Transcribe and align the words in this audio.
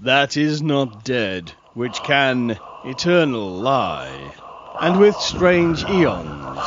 that 0.00 0.36
is 0.36 0.62
not 0.62 1.04
dead, 1.04 1.50
which 1.74 2.00
can 2.04 2.56
eternal 2.84 3.50
lie. 3.50 4.32
And 4.80 5.00
with 5.00 5.16
strange 5.16 5.82
eons, 5.90 6.60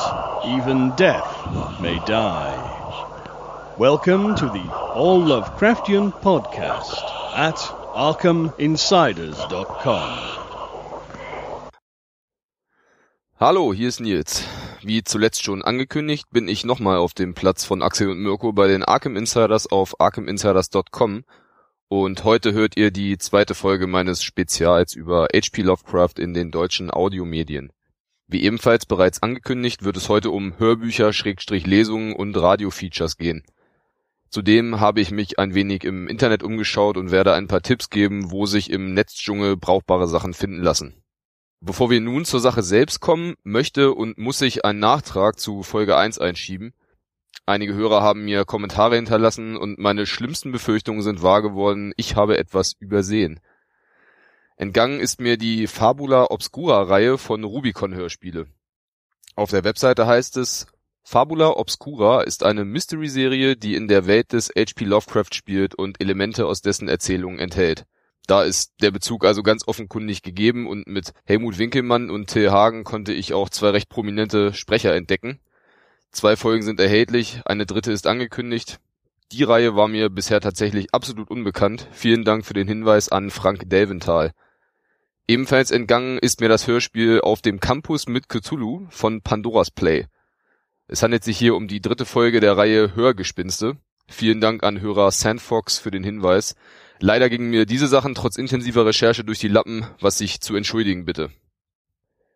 even 0.46 0.92
death 0.97 1.80
may 1.80 1.98
die. 2.06 2.58
Welcome 3.78 4.36
to 4.36 4.48
the 4.48 4.70
All 4.94 5.22
Lovecraftian 5.22 6.12
Podcast 6.22 7.02
at 7.33 7.56
ArkhamInsiders.com. 7.96 10.20
Hallo, 13.39 13.71
hier 13.73 13.88
ist 13.88 14.02
Nils. 14.02 14.43
Wie 14.84 15.04
zuletzt 15.04 15.43
schon 15.43 15.61
angekündigt, 15.61 16.25
bin 16.32 16.50
ich 16.50 16.66
nochmal 16.66 16.98
auf 16.98 17.13
dem 17.13 17.34
Platz 17.34 17.63
von 17.63 17.82
Axel 17.82 18.09
und 18.09 18.20
Mirko 18.20 18.52
bei 18.52 18.68
den 18.68 18.84
Arkham 18.84 19.16
Insiders 19.16 19.71
auf 19.71 20.02
ArkhamInsiders.com 20.02 21.23
und 21.91 22.23
heute 22.23 22.53
hört 22.53 22.77
ihr 22.77 22.89
die 22.89 23.17
zweite 23.17 23.53
Folge 23.53 23.85
meines 23.85 24.23
Spezials 24.23 24.95
über 24.95 25.27
H.P. 25.36 25.61
Lovecraft 25.61 26.19
in 26.19 26.33
den 26.33 26.49
deutschen 26.49 26.89
Audiomedien. 26.89 27.73
Wie 28.27 28.43
ebenfalls 28.43 28.86
bereits 28.86 29.21
angekündigt, 29.21 29.83
wird 29.83 29.97
es 29.97 30.07
heute 30.07 30.32
um 30.32 30.57
Hörbücher, 30.57 31.11
Schrägstrich 31.11 31.68
Lesungen 31.68 32.16
und 32.16 32.38
Radiofeatures 32.38 33.18
gehen. 33.18 33.44
Zudem 34.30 34.80
habe 34.80 35.02
ich 35.02 35.12
mich 35.12 35.38
ein 35.38 35.54
wenig 35.54 35.84
im 35.84 36.08
Internet 36.08 36.44
umgeschaut 36.44 36.96
und 36.96 37.12
werde 37.12 37.34
ein 37.34 37.49
paar 37.49 37.62
Tipps 37.62 37.90
geben, 37.90 38.32
wo 38.32 38.46
sich 38.46 38.70
im 38.70 38.94
Netzdschungel 38.94 39.58
brauchbare 39.58 40.08
Sachen 40.08 40.34
finden 40.34 40.62
lassen. 40.62 41.04
Bevor 41.60 41.90
wir 41.90 41.99
nun 41.99 42.23
zur 42.23 42.40
Sache 42.40 42.63
selbst 42.63 43.02
kommen, 43.02 43.35
möchte 43.44 43.91
und 43.91 44.18
muss 44.18 44.41
ich 44.41 44.63
einen 44.63 44.80
Nachtrag 44.80 45.38
zu 45.41 45.62
Folge 45.62 45.98
1 45.98 46.20
einschieben. 46.20 46.71
Einige 47.45 47.73
Hörer 47.73 48.02
haben 48.02 48.26
mir 48.26 48.45
Kommentare 48.45 48.95
hinterlassen 48.95 49.58
und 49.58 49.80
meine 49.80 50.05
schlimmsten 50.05 50.52
Befürchtungen 50.52 51.02
sind 51.02 51.23
wahr 51.23 51.41
geworden, 51.41 51.94
ich 51.98 52.16
habe 52.16 52.38
etwas 52.38 52.73
übersehen. 52.80 53.40
Entgangen 54.57 54.99
ist 54.99 55.20
mir 55.20 55.38
die 55.38 55.67
Fabula 55.67 56.27
Obscura 56.30 56.84
Reihe 56.84 57.18
von 57.18 57.43
Rubicon 57.43 57.96
Hörspiele. 57.96 58.48
Auf 59.35 59.49
der 59.49 59.63
Webseite 59.63 60.05
heißt 60.05 60.38
es, 60.38 60.68
Fabula 61.04 61.57
Obscura 61.57 62.21
ist 62.21 62.43
eine 62.43 62.63
Mystery-Serie, 62.63 63.57
die 63.57 63.76
in 63.76 63.88
der 63.88 64.05
Welt 64.05 64.33
des 64.33 64.49
H.P. 64.49 64.85
Lovecraft 64.85 65.33
spielt 65.33 65.73
und 65.73 65.99
Elemente 65.99 66.45
aus 66.45 66.61
dessen 66.61 66.88
Erzählungen 66.88 67.39
enthält. 67.39 67.85
Da 68.27 68.43
ist 68.43 68.73
der 68.81 68.91
Bezug 68.91 69.25
also 69.25 69.41
ganz 69.41 69.67
offenkundig 69.67 70.21
gegeben 70.21 70.67
und 70.67 70.88
mit 70.88 71.11
Helmut 71.25 71.57
Winkelmann 71.57 72.11
und 72.11 72.27
Till 72.29 72.51
Hagen 72.51 72.83
konnte 72.83 73.13
ich 73.13 73.33
auch 73.33 73.49
zwei 73.49 73.71
recht 73.71 73.89
prominente 73.89 74.53
Sprecher 74.53 74.93
entdecken. 74.93 75.39
Zwei 76.11 76.35
Folgen 76.35 76.63
sind 76.63 76.79
erhältlich, 76.79 77.41
eine 77.45 77.65
dritte 77.65 77.91
ist 77.91 78.05
angekündigt. 78.05 78.79
Die 79.31 79.43
Reihe 79.43 79.77
war 79.77 79.87
mir 79.87 80.09
bisher 80.09 80.41
tatsächlich 80.41 80.93
absolut 80.93 81.31
unbekannt. 81.31 81.87
Vielen 81.93 82.25
Dank 82.25 82.45
für 82.45 82.53
den 82.53 82.67
Hinweis 82.67 83.09
an 83.09 83.29
Frank 83.29 83.69
Delventhal. 83.69 84.33
Ebenfalls 85.27 85.71
entgangen 85.71 86.17
ist 86.17 86.41
mir 86.41 86.49
das 86.49 86.67
Hörspiel 86.67 87.21
Auf 87.21 87.41
dem 87.41 87.61
Campus 87.61 88.07
mit 88.07 88.27
Cthulhu 88.27 88.87
von 88.89 89.21
Pandoras 89.21 89.71
Play. 89.71 90.07
Es 90.87 91.01
handelt 91.01 91.23
sich 91.23 91.37
hier 91.37 91.55
um 91.55 91.69
die 91.69 91.79
dritte 91.79 92.03
Folge 92.03 92.41
der 92.41 92.57
Reihe 92.57 92.93
Hörgespinste. 92.93 93.77
Vielen 94.09 94.41
Dank 94.41 94.63
an 94.63 94.81
Hörer 94.81 95.11
Sandfox 95.11 95.77
für 95.79 95.91
den 95.91 96.03
Hinweis. 96.03 96.55
Leider 96.99 97.29
gingen 97.29 97.49
mir 97.49 97.65
diese 97.65 97.87
Sachen 97.87 98.15
trotz 98.15 98.35
intensiver 98.35 98.85
Recherche 98.85 99.23
durch 99.23 99.39
die 99.39 99.47
Lappen, 99.47 99.85
was 100.01 100.19
ich 100.19 100.41
zu 100.41 100.57
entschuldigen 100.57 101.05
bitte. 101.05 101.31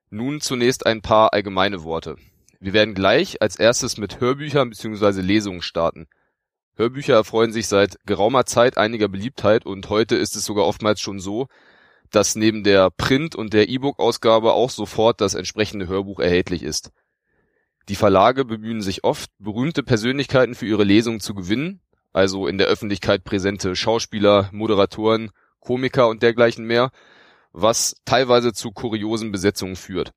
Nun 0.10 0.40
zunächst 0.40 0.86
ein 0.86 1.02
paar 1.02 1.34
allgemeine 1.34 1.84
Worte. 1.84 2.16
Wir 2.60 2.74
werden 2.74 2.94
gleich 2.94 3.42
als 3.42 3.58
erstes 3.58 3.98
mit 3.98 4.20
Hörbüchern 4.20 4.70
bzw. 4.70 5.22
Lesungen 5.22 5.62
starten. 5.62 6.08
Hörbücher 6.76 7.14
erfreuen 7.14 7.54
sich 7.54 7.68
seit 7.68 7.98
geraumer 8.06 8.46
Zeit 8.46 8.78
einiger 8.78 9.08
Beliebtheit 9.08 9.66
und 9.66 9.90
heute 9.90 10.16
ist 10.16 10.36
es 10.36 10.46
sogar 10.46 10.66
oftmals 10.66 11.00
schon 11.00 11.20
so, 11.20 11.48
dass 12.12 12.36
neben 12.36 12.64
der 12.64 12.92
Print- 12.92 13.36
und 13.36 13.54
der 13.54 13.70
E-Book-Ausgabe 13.70 14.54
auch 14.54 14.70
sofort 14.70 15.22
das 15.22 15.34
entsprechende 15.34 15.88
Hörbuch 15.88 16.20
erhältlich 16.20 16.64
ist. 16.64 16.92
Die 17.88 17.96
Verlage 17.96 18.46
bemühen 18.46 18.82
sich 18.82 19.04
oft, 19.04 19.30
berühmte 19.38 19.84
Persönlichkeiten 19.84 20.56
für 20.56 20.66
ihre 20.66 20.84
Lesungen 20.84 21.20
zu 21.20 21.34
gewinnen, 21.34 21.82
also 22.14 22.48
in 22.48 22.58
der 22.58 22.68
Öffentlichkeit 22.68 23.24
präsente 23.24 23.76
Schauspieler, 23.76 24.50
Moderatoren, 24.52 25.32
Komiker 25.60 26.08
und 26.08 26.24
dergleichen 26.24 26.66
mehr, 26.66 26.92
was 27.52 27.96
teilweise 28.06 28.54
zu 28.54 28.72
kuriosen 28.72 29.32
Besetzungen 29.32 29.76
führt. 29.76 30.12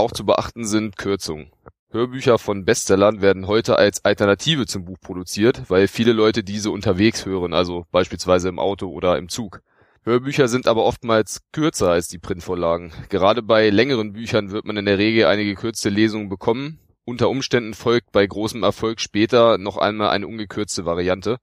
Auch 0.00 0.12
zu 0.12 0.24
beachten 0.24 0.64
sind 0.64 0.96
Kürzungen. 0.96 1.52
Hörbücher 1.90 2.38
von 2.38 2.64
Bestsellern 2.64 3.20
werden 3.20 3.46
heute 3.46 3.76
als 3.76 4.02
Alternative 4.02 4.64
zum 4.64 4.86
Buch 4.86 4.96
produziert, 4.98 5.68
weil 5.68 5.88
viele 5.88 6.14
Leute 6.14 6.42
diese 6.42 6.70
unterwegs 6.70 7.26
hören, 7.26 7.52
also 7.52 7.84
beispielsweise 7.92 8.48
im 8.48 8.58
Auto 8.58 8.88
oder 8.88 9.18
im 9.18 9.28
Zug. 9.28 9.60
Hörbücher 10.04 10.48
sind 10.48 10.66
aber 10.66 10.86
oftmals 10.86 11.42
kürzer 11.52 11.90
als 11.90 12.08
die 12.08 12.16
Printvorlagen. 12.16 12.92
Gerade 13.10 13.42
bei 13.42 13.68
längeren 13.68 14.14
Büchern 14.14 14.52
wird 14.52 14.64
man 14.64 14.78
in 14.78 14.86
der 14.86 14.96
Regel 14.96 15.26
eine 15.26 15.44
gekürzte 15.44 15.90
Lesung 15.90 16.30
bekommen. 16.30 16.78
Unter 17.04 17.28
Umständen 17.28 17.74
folgt 17.74 18.10
bei 18.10 18.26
großem 18.26 18.62
Erfolg 18.62 19.02
später 19.02 19.58
noch 19.58 19.76
einmal 19.76 20.08
eine 20.08 20.26
ungekürzte 20.26 20.86
Variante. 20.86 21.40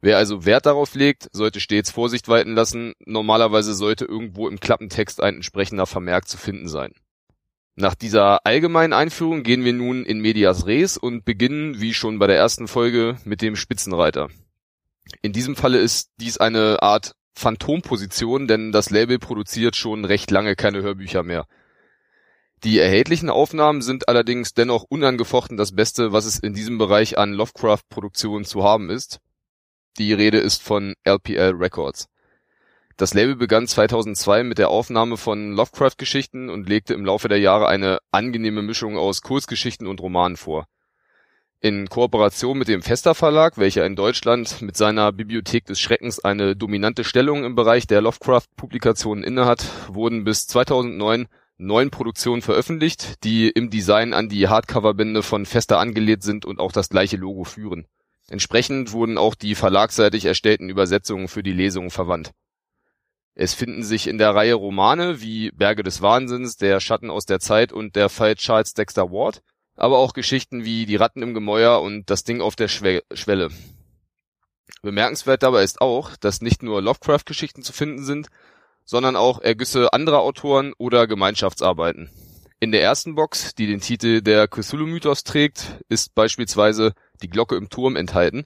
Wer 0.00 0.18
also 0.18 0.44
Wert 0.44 0.66
darauf 0.66 0.94
legt, 0.94 1.30
sollte 1.32 1.58
stets 1.58 1.90
Vorsicht 1.90 2.28
walten 2.28 2.54
lassen. 2.54 2.92
Normalerweise 3.04 3.74
sollte 3.74 4.04
irgendwo 4.04 4.46
im 4.46 4.60
Klappentext 4.60 5.20
ein 5.20 5.34
entsprechender 5.34 5.86
Vermerk 5.86 6.28
zu 6.28 6.38
finden 6.38 6.68
sein. 6.68 6.92
Nach 7.74 7.94
dieser 7.94 8.44
allgemeinen 8.44 8.92
Einführung 8.92 9.42
gehen 9.42 9.64
wir 9.64 9.72
nun 9.72 10.04
in 10.04 10.20
medias 10.20 10.66
res 10.66 10.98
und 10.98 11.24
beginnen, 11.24 11.80
wie 11.80 11.94
schon 11.94 12.18
bei 12.18 12.26
der 12.26 12.36
ersten 12.36 12.68
Folge, 12.68 13.16
mit 13.24 13.40
dem 13.40 13.56
Spitzenreiter. 13.56 14.28
In 15.22 15.32
diesem 15.32 15.56
Falle 15.56 15.78
ist 15.78 16.10
dies 16.20 16.36
eine 16.36 16.82
Art 16.82 17.14
Phantomposition, 17.34 18.46
denn 18.46 18.72
das 18.72 18.90
Label 18.90 19.18
produziert 19.18 19.74
schon 19.74 20.04
recht 20.04 20.30
lange 20.30 20.54
keine 20.54 20.82
Hörbücher 20.82 21.22
mehr. 21.22 21.46
Die 22.62 22.78
erhältlichen 22.78 23.30
Aufnahmen 23.30 23.82
sind 23.82 24.06
allerdings 24.06 24.54
dennoch 24.54 24.84
unangefochten 24.84 25.56
das 25.56 25.74
Beste, 25.74 26.12
was 26.12 26.26
es 26.26 26.38
in 26.38 26.54
diesem 26.54 26.78
Bereich 26.78 27.18
an 27.18 27.32
Lovecraft-Produktionen 27.32 28.44
zu 28.44 28.62
haben 28.62 28.90
ist. 28.90 29.20
Die 29.98 30.12
Rede 30.12 30.38
ist 30.38 30.62
von 30.62 30.94
LPL 31.04 31.54
Records. 31.56 32.08
Das 33.02 33.14
Label 33.14 33.34
begann 33.34 33.66
2002 33.66 34.44
mit 34.44 34.58
der 34.58 34.68
Aufnahme 34.68 35.16
von 35.16 35.56
Lovecraft-Geschichten 35.56 36.48
und 36.48 36.68
legte 36.68 36.94
im 36.94 37.04
Laufe 37.04 37.26
der 37.26 37.40
Jahre 37.40 37.66
eine 37.66 37.98
angenehme 38.12 38.62
Mischung 38.62 38.96
aus 38.96 39.22
Kurzgeschichten 39.22 39.88
und 39.88 40.00
Romanen 40.00 40.36
vor. 40.36 40.68
In 41.58 41.88
Kooperation 41.88 42.56
mit 42.56 42.68
dem 42.68 42.80
Fester 42.80 43.16
Verlag, 43.16 43.58
welcher 43.58 43.84
in 43.86 43.96
Deutschland 43.96 44.62
mit 44.62 44.76
seiner 44.76 45.10
Bibliothek 45.10 45.64
des 45.64 45.80
Schreckens 45.80 46.20
eine 46.20 46.54
dominante 46.54 47.02
Stellung 47.02 47.42
im 47.42 47.56
Bereich 47.56 47.88
der 47.88 48.02
Lovecraft-Publikationen 48.02 49.24
innehat, 49.24 49.66
wurden 49.88 50.22
bis 50.22 50.46
2009 50.46 51.26
neun 51.58 51.90
Produktionen 51.90 52.40
veröffentlicht, 52.40 53.24
die 53.24 53.48
im 53.50 53.68
Design 53.68 54.14
an 54.14 54.28
die 54.28 54.46
Hardcover-Bände 54.46 55.24
von 55.24 55.44
Fester 55.44 55.80
angelehnt 55.80 56.22
sind 56.22 56.44
und 56.44 56.60
auch 56.60 56.70
das 56.70 56.88
gleiche 56.88 57.16
Logo 57.16 57.42
führen. 57.42 57.86
Entsprechend 58.28 58.92
wurden 58.92 59.18
auch 59.18 59.34
die 59.34 59.56
verlagsseitig 59.56 60.24
erstellten 60.24 60.68
Übersetzungen 60.68 61.26
für 61.26 61.42
die 61.42 61.52
Lesungen 61.52 61.90
verwandt 61.90 62.30
es 63.34 63.54
finden 63.54 63.82
sich 63.82 64.08
in 64.08 64.18
der 64.18 64.34
Reihe 64.34 64.54
Romane 64.54 65.22
wie 65.22 65.50
Berge 65.52 65.82
des 65.82 66.02
Wahnsinns, 66.02 66.56
Der 66.56 66.80
Schatten 66.80 67.10
aus 67.10 67.24
der 67.24 67.40
Zeit 67.40 67.72
und 67.72 67.96
Der 67.96 68.08
Fall 68.08 68.34
Charles 68.34 68.74
Dexter 68.74 69.10
Ward, 69.10 69.42
aber 69.74 69.98
auch 69.98 70.12
Geschichten 70.12 70.64
wie 70.64 70.84
Die 70.84 70.96
Ratten 70.96 71.22
im 71.22 71.32
Gemäuer 71.32 71.80
und 71.80 72.10
Das 72.10 72.24
Ding 72.24 72.42
auf 72.42 72.56
der 72.56 72.68
Schwe 72.68 73.02
Schwelle. 73.12 73.50
Bemerkenswert 74.82 75.42
dabei 75.42 75.62
ist 75.62 75.80
auch, 75.80 76.16
dass 76.16 76.42
nicht 76.42 76.62
nur 76.62 76.82
Lovecraft-Geschichten 76.82 77.62
zu 77.62 77.72
finden 77.72 78.04
sind, 78.04 78.28
sondern 78.84 79.16
auch 79.16 79.40
Ergüsse 79.40 79.92
anderer 79.92 80.20
Autoren 80.20 80.74
oder 80.76 81.06
Gemeinschaftsarbeiten. 81.06 82.10
In 82.60 82.72
der 82.72 82.82
ersten 82.82 83.14
Box, 83.14 83.54
die 83.54 83.66
den 83.66 83.80
Titel 83.80 84.20
Der 84.20 84.46
Cthulhu-Mythos 84.46 85.24
trägt, 85.24 85.78
ist 85.88 86.14
beispielsweise 86.14 86.92
Die 87.22 87.28
Glocke 87.28 87.56
im 87.56 87.70
Turm 87.70 87.96
enthalten, 87.96 88.44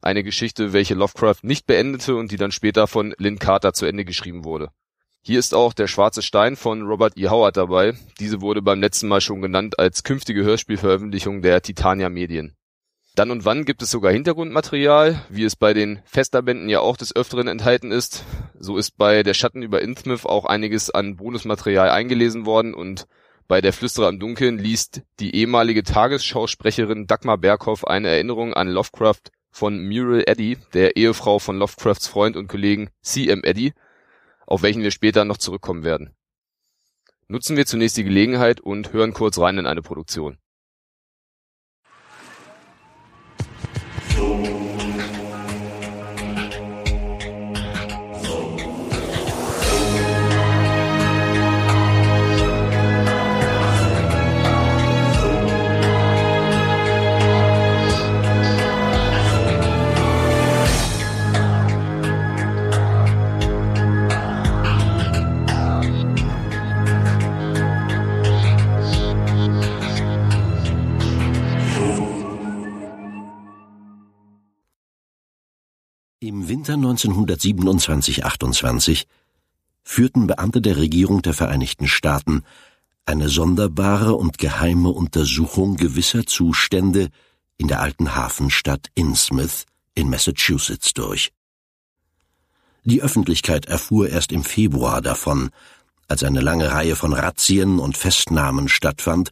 eine 0.00 0.22
Geschichte, 0.22 0.72
welche 0.72 0.94
Lovecraft 0.94 1.38
nicht 1.42 1.66
beendete 1.66 2.16
und 2.16 2.30
die 2.30 2.36
dann 2.36 2.52
später 2.52 2.86
von 2.86 3.14
Lynn 3.18 3.38
Carter 3.38 3.72
zu 3.72 3.86
Ende 3.86 4.04
geschrieben 4.04 4.44
wurde. 4.44 4.70
Hier 5.22 5.38
ist 5.38 5.54
auch 5.54 5.74
Der 5.74 5.86
schwarze 5.86 6.22
Stein 6.22 6.56
von 6.56 6.82
Robert 6.82 7.18
E. 7.18 7.28
Howard 7.28 7.56
dabei. 7.56 7.92
Diese 8.18 8.40
wurde 8.40 8.62
beim 8.62 8.80
letzten 8.80 9.08
Mal 9.08 9.20
schon 9.20 9.42
genannt 9.42 9.78
als 9.78 10.02
künftige 10.02 10.44
Hörspielveröffentlichung 10.44 11.42
der 11.42 11.60
Titania 11.60 12.08
Medien. 12.08 12.56
Dann 13.16 13.30
und 13.30 13.44
wann 13.44 13.66
gibt 13.66 13.82
es 13.82 13.90
sogar 13.90 14.12
Hintergrundmaterial, 14.12 15.26
wie 15.28 15.44
es 15.44 15.56
bei 15.56 15.74
den 15.74 16.00
Festerbänden 16.04 16.70
ja 16.70 16.80
auch 16.80 16.96
des 16.96 17.14
Öfteren 17.14 17.48
enthalten 17.48 17.90
ist. 17.90 18.24
So 18.58 18.78
ist 18.78 18.96
bei 18.96 19.22
Der 19.22 19.34
Schatten 19.34 19.62
über 19.62 19.82
Innsmouth 19.82 20.24
auch 20.24 20.46
einiges 20.46 20.90
an 20.90 21.16
Bonusmaterial 21.16 21.90
eingelesen 21.90 22.46
worden 22.46 22.72
und 22.72 23.06
bei 23.46 23.60
Der 23.60 23.72
Flüsterer 23.72 24.08
im 24.08 24.20
Dunkeln 24.20 24.58
liest 24.58 25.02
die 25.18 25.34
ehemalige 25.34 25.82
Tagesschausprecherin 25.82 27.08
Dagmar 27.08 27.36
Berghoff 27.36 27.84
eine 27.84 28.08
Erinnerung 28.08 28.54
an 28.54 28.68
Lovecraft 28.68 29.32
von 29.50 29.86
Muriel 29.86 30.24
Eddy, 30.26 30.58
der 30.72 30.96
Ehefrau 30.96 31.38
von 31.38 31.58
Lovecrafts 31.58 32.06
Freund 32.06 32.36
und 32.36 32.48
Kollegen 32.48 32.90
C.M. 33.02 33.42
Eddy, 33.44 33.72
auf 34.46 34.62
welchen 34.62 34.82
wir 34.82 34.90
später 34.90 35.24
noch 35.24 35.38
zurückkommen 35.38 35.84
werden. 35.84 36.14
Nutzen 37.28 37.56
wir 37.56 37.66
zunächst 37.66 37.96
die 37.96 38.04
Gelegenheit 38.04 38.60
und 38.60 38.92
hören 38.92 39.12
kurz 39.12 39.38
rein 39.38 39.58
in 39.58 39.66
eine 39.66 39.82
Produktion. 39.82 40.38
Winter 76.50 76.74
1927-28 76.74 79.06
führten 79.84 80.26
Beamte 80.26 80.60
der 80.60 80.76
Regierung 80.78 81.22
der 81.22 81.32
Vereinigten 81.32 81.86
Staaten 81.86 82.42
eine 83.06 83.28
sonderbare 83.28 84.16
und 84.16 84.36
geheime 84.36 84.88
Untersuchung 84.88 85.76
gewisser 85.76 86.26
Zustände 86.26 87.10
in 87.56 87.68
der 87.68 87.80
alten 87.80 88.16
Hafenstadt 88.16 88.88
Innsmouth 88.96 89.64
in 89.94 90.10
Massachusetts 90.10 90.92
durch. 90.92 91.30
Die 92.82 93.00
Öffentlichkeit 93.00 93.66
erfuhr 93.66 94.08
erst 94.08 94.32
im 94.32 94.42
Februar 94.42 95.00
davon, 95.00 95.50
als 96.08 96.24
eine 96.24 96.40
lange 96.40 96.72
Reihe 96.72 96.96
von 96.96 97.12
Razzien 97.12 97.78
und 97.78 97.96
Festnahmen 97.96 98.68
stattfand 98.68 99.30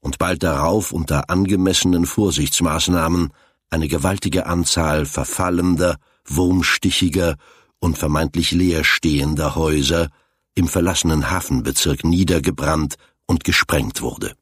und 0.00 0.16
bald 0.16 0.42
darauf 0.42 0.92
unter 0.92 1.28
angemessenen 1.28 2.06
Vorsichtsmaßnahmen 2.06 3.34
eine 3.68 3.86
gewaltige 3.86 4.46
Anzahl 4.46 5.04
verfallender, 5.04 5.98
wurmstichiger 6.24 7.36
und 7.78 7.98
vermeintlich 7.98 8.52
leerstehender 8.52 9.54
Häuser 9.54 10.10
im 10.54 10.68
verlassenen 10.68 11.30
Hafenbezirk 11.30 12.04
niedergebrannt 12.04 12.96
und 13.26 13.44
gesprengt 13.44 14.02
wurde. 14.02 14.34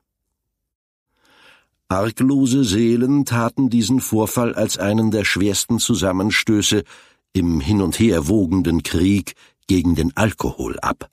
Arglose 1.88 2.64
Seelen 2.64 3.24
taten 3.24 3.68
diesen 3.68 4.00
Vorfall 4.00 4.54
als 4.54 4.78
einen 4.78 5.10
der 5.10 5.24
schwersten 5.24 5.78
Zusammenstöße 5.78 6.84
im 7.32 7.60
hin 7.60 7.82
und 7.82 7.98
her 7.98 8.28
wogenden 8.28 8.82
Krieg 8.82 9.34
gegen 9.66 9.94
den 9.94 10.16
Alkohol 10.16 10.78
ab. 10.80 11.10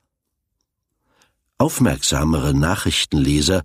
Aufmerksamere 1.57 2.53
Nachrichtenleser 2.53 3.63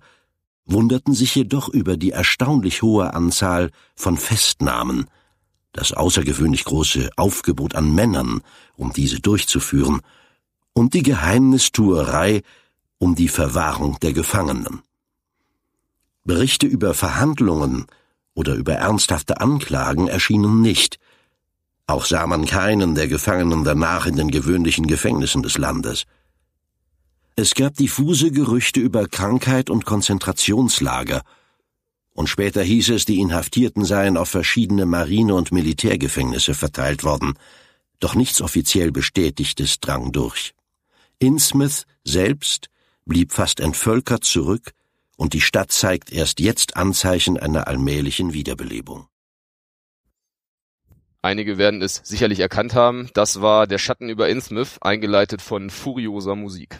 wunderten 0.65 1.13
sich 1.13 1.35
jedoch 1.35 1.69
über 1.69 1.95
die 1.95 2.11
erstaunlich 2.11 2.81
hohe 2.81 3.13
Anzahl 3.13 3.71
von 3.95 4.17
Festnahmen, 4.17 5.05
das 5.75 5.91
außergewöhnlich 5.91 6.63
große 6.63 7.09
Aufgebot 7.17 7.75
an 7.75 7.93
Männern, 7.93 8.41
um 8.75 8.93
diese 8.93 9.19
durchzuführen, 9.19 10.01
und 10.73 10.93
die 10.93 11.03
Geheimnistuerei 11.03 12.41
um 12.97 13.15
die 13.15 13.27
Verwahrung 13.27 13.99
der 14.01 14.13
Gefangenen. 14.13 14.81
Berichte 16.23 16.65
über 16.65 16.93
Verhandlungen 16.93 17.85
oder 18.33 18.55
über 18.55 18.73
ernsthafte 18.73 19.41
Anklagen 19.41 20.07
erschienen 20.07 20.61
nicht. 20.61 20.97
Auch 21.87 22.05
sah 22.05 22.25
man 22.25 22.45
keinen 22.45 22.95
der 22.95 23.07
Gefangenen 23.07 23.63
danach 23.63 24.05
in 24.05 24.15
den 24.15 24.31
gewöhnlichen 24.31 24.87
Gefängnissen 24.87 25.43
des 25.43 25.57
Landes. 25.57 26.05
Es 27.35 27.53
gab 27.53 27.75
diffuse 27.75 28.31
Gerüchte 28.31 28.79
über 28.79 29.07
Krankheit 29.07 29.69
und 29.69 29.85
Konzentrationslager, 29.85 31.21
und 32.15 32.27
später 32.27 32.63
hieß 32.63 32.89
es, 32.91 33.05
die 33.05 33.19
Inhaftierten 33.19 33.83
seien 33.83 34.15
auf 34.15 34.29
verschiedene 34.29 34.85
Marine- 34.85 35.35
und 35.35 35.51
Militärgefängnisse 35.51 36.53
verteilt 36.53 37.03
worden, 37.03 37.33
doch 37.99 38.15
nichts 38.15 38.41
offiziell 38.41 38.91
Bestätigtes 38.91 39.81
drang 39.81 40.13
durch. 40.13 40.53
Innsmouth 41.19 41.85
selbst 42.05 42.69
blieb 43.05 43.33
fast 43.33 43.59
entvölkert 43.59 44.23
zurück, 44.23 44.71
und 45.17 45.33
die 45.33 45.41
Stadt 45.41 45.71
zeigt 45.71 46.11
erst 46.11 46.39
jetzt 46.39 46.75
Anzeichen 46.75 47.37
einer 47.37 47.67
allmählichen 47.67 48.33
Wiederbelebung. 48.33 49.07
Einige 51.21 51.57
werden 51.57 51.81
es 51.81 52.01
sicherlich 52.03 52.39
erkannt 52.39 52.75
haben, 52.75 53.09
das 53.13 53.41
war 53.41 53.67
Der 53.67 53.77
Schatten 53.77 54.09
über 54.09 54.29
Innsmouth, 54.29 54.77
eingeleitet 54.81 55.41
von 55.41 55.69
furioser 55.69 56.35
Musik. 56.35 56.79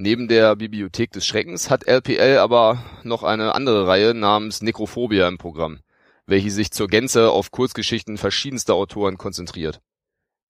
Neben 0.00 0.28
der 0.28 0.54
Bibliothek 0.54 1.10
des 1.10 1.26
Schreckens 1.26 1.70
hat 1.70 1.88
LPL 1.88 2.38
aber 2.38 2.84
noch 3.02 3.24
eine 3.24 3.56
andere 3.56 3.88
Reihe 3.88 4.14
namens 4.14 4.62
Nekrophobia 4.62 5.26
im 5.26 5.38
Programm, 5.38 5.80
welche 6.24 6.52
sich 6.52 6.70
zur 6.70 6.86
Gänze 6.86 7.32
auf 7.32 7.50
Kurzgeschichten 7.50 8.16
verschiedenster 8.16 8.74
Autoren 8.74 9.18
konzentriert. 9.18 9.80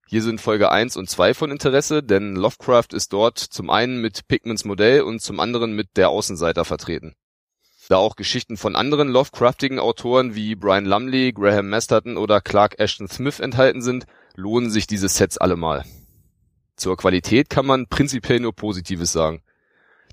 Hier 0.07 0.21
sind 0.21 0.39
Folge 0.39 0.71
1 0.71 0.97
und 0.97 1.09
2 1.09 1.33
von 1.33 1.49
Interesse, 1.49 2.03
denn 2.03 2.35
Lovecraft 2.35 2.93
ist 2.93 3.11
dort 3.11 3.39
zum 3.39 3.71
einen 3.71 4.01
mit 4.01 4.27
Pigments 4.27 4.65
Modell 4.65 5.01
und 5.01 5.19
zum 5.19 5.39
anderen 5.39 5.73
mit 5.73 5.97
Der 5.97 6.09
Außenseiter 6.09 6.63
vertreten. 6.63 7.15
Da 7.87 7.97
auch 7.97 8.15
Geschichten 8.15 8.55
von 8.55 8.75
anderen 8.75 9.09
Lovecraftigen 9.09 9.79
Autoren 9.79 10.35
wie 10.35 10.53
Brian 10.53 10.85
Lumley, 10.85 11.33
Graham 11.33 11.69
Masterton 11.69 12.17
oder 12.17 12.39
Clark 12.39 12.77
Ashton 12.77 13.07
Smith 13.07 13.39
enthalten 13.39 13.81
sind, 13.81 14.05
lohnen 14.35 14.69
sich 14.69 14.85
diese 14.85 15.09
Sets 15.09 15.39
allemal. 15.39 15.85
Zur 16.79 16.95
Qualität 16.95 17.49
kann 17.49 17.65
man 17.65 17.87
prinzipiell 17.87 18.39
nur 18.39 18.55
Positives 18.55 19.11
sagen. 19.11 19.41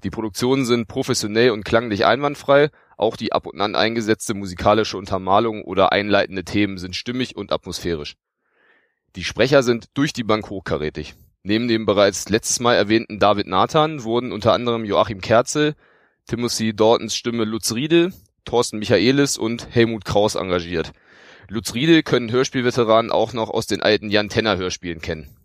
Die 0.02 0.10
Produktionen 0.10 0.64
sind 0.64 0.88
professionell 0.88 1.50
und 1.50 1.64
klanglich 1.64 2.04
einwandfrei, 2.04 2.70
auch 2.96 3.16
die 3.16 3.32
ab 3.32 3.46
und 3.46 3.60
an 3.60 3.76
eingesetzte 3.76 4.34
musikalische 4.34 4.98
Untermalung 4.98 5.62
oder 5.62 5.92
einleitende 5.92 6.42
Themen 6.42 6.78
sind 6.78 6.96
stimmig 6.96 7.36
und 7.36 7.52
atmosphärisch. 7.52 8.16
Die 9.14 9.22
Sprecher 9.22 9.62
sind 9.62 9.86
durch 9.94 10.12
die 10.12 10.24
Bank 10.24 10.50
hochkarätig. 10.50 11.14
Neben 11.44 11.68
dem 11.68 11.86
bereits 11.86 12.28
letztes 12.30 12.58
Mal 12.58 12.74
erwähnten 12.74 13.20
David 13.20 13.46
Nathan 13.46 14.02
wurden 14.02 14.32
unter 14.32 14.52
anderem 14.52 14.84
Joachim 14.84 15.20
Kerzel, 15.20 15.76
Timothy 16.26 16.74
Daltons 16.74 17.14
Stimme 17.14 17.44
Lutz 17.44 17.72
Riedel, 17.72 18.12
Thorsten 18.44 18.80
Michaelis 18.80 19.38
und 19.38 19.68
Helmut 19.70 20.04
Kraus 20.04 20.34
engagiert. 20.34 20.90
Lutz 21.48 21.74
Riedel 21.74 22.02
können 22.02 22.32
Hörspielveteranen 22.32 23.12
auch 23.12 23.34
noch 23.34 23.50
aus 23.50 23.68
den 23.68 23.82
alten 23.82 24.10
Jan 24.10 24.28
Tenner 24.28 24.56
Hörspielen 24.56 25.00
kennen. 25.00 25.35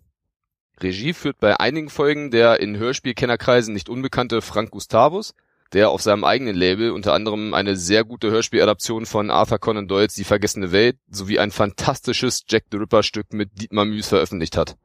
Regie 0.80 1.12
führt 1.12 1.38
bei 1.38 1.58
einigen 1.58 1.90
Folgen 1.90 2.30
der 2.30 2.60
in 2.60 2.76
Hörspielkennerkreisen 2.76 3.72
nicht 3.74 3.88
unbekannte 3.88 4.42
Frank 4.42 4.70
Gustavus, 4.70 5.34
der 5.72 5.90
auf 5.90 6.02
seinem 6.02 6.24
eigenen 6.24 6.54
Label 6.54 6.90
unter 6.90 7.14
anderem 7.14 7.54
eine 7.54 7.76
sehr 7.76 8.04
gute 8.04 8.30
Hörspieladaption 8.30 9.06
von 9.06 9.30
Arthur 9.30 9.58
Conan 9.58 9.88
Doyles 9.88 10.14
Die 10.14 10.24
vergessene 10.24 10.72
Welt 10.72 10.96
sowie 11.08 11.38
ein 11.38 11.50
fantastisches 11.50 12.44
Jack 12.48 12.64
the 12.70 12.76
Ripper 12.76 13.02
Stück 13.02 13.32
mit 13.32 13.50
Dietmar 13.60 13.84
Müs 13.84 14.08
veröffentlicht 14.08 14.56
hat. 14.56 14.76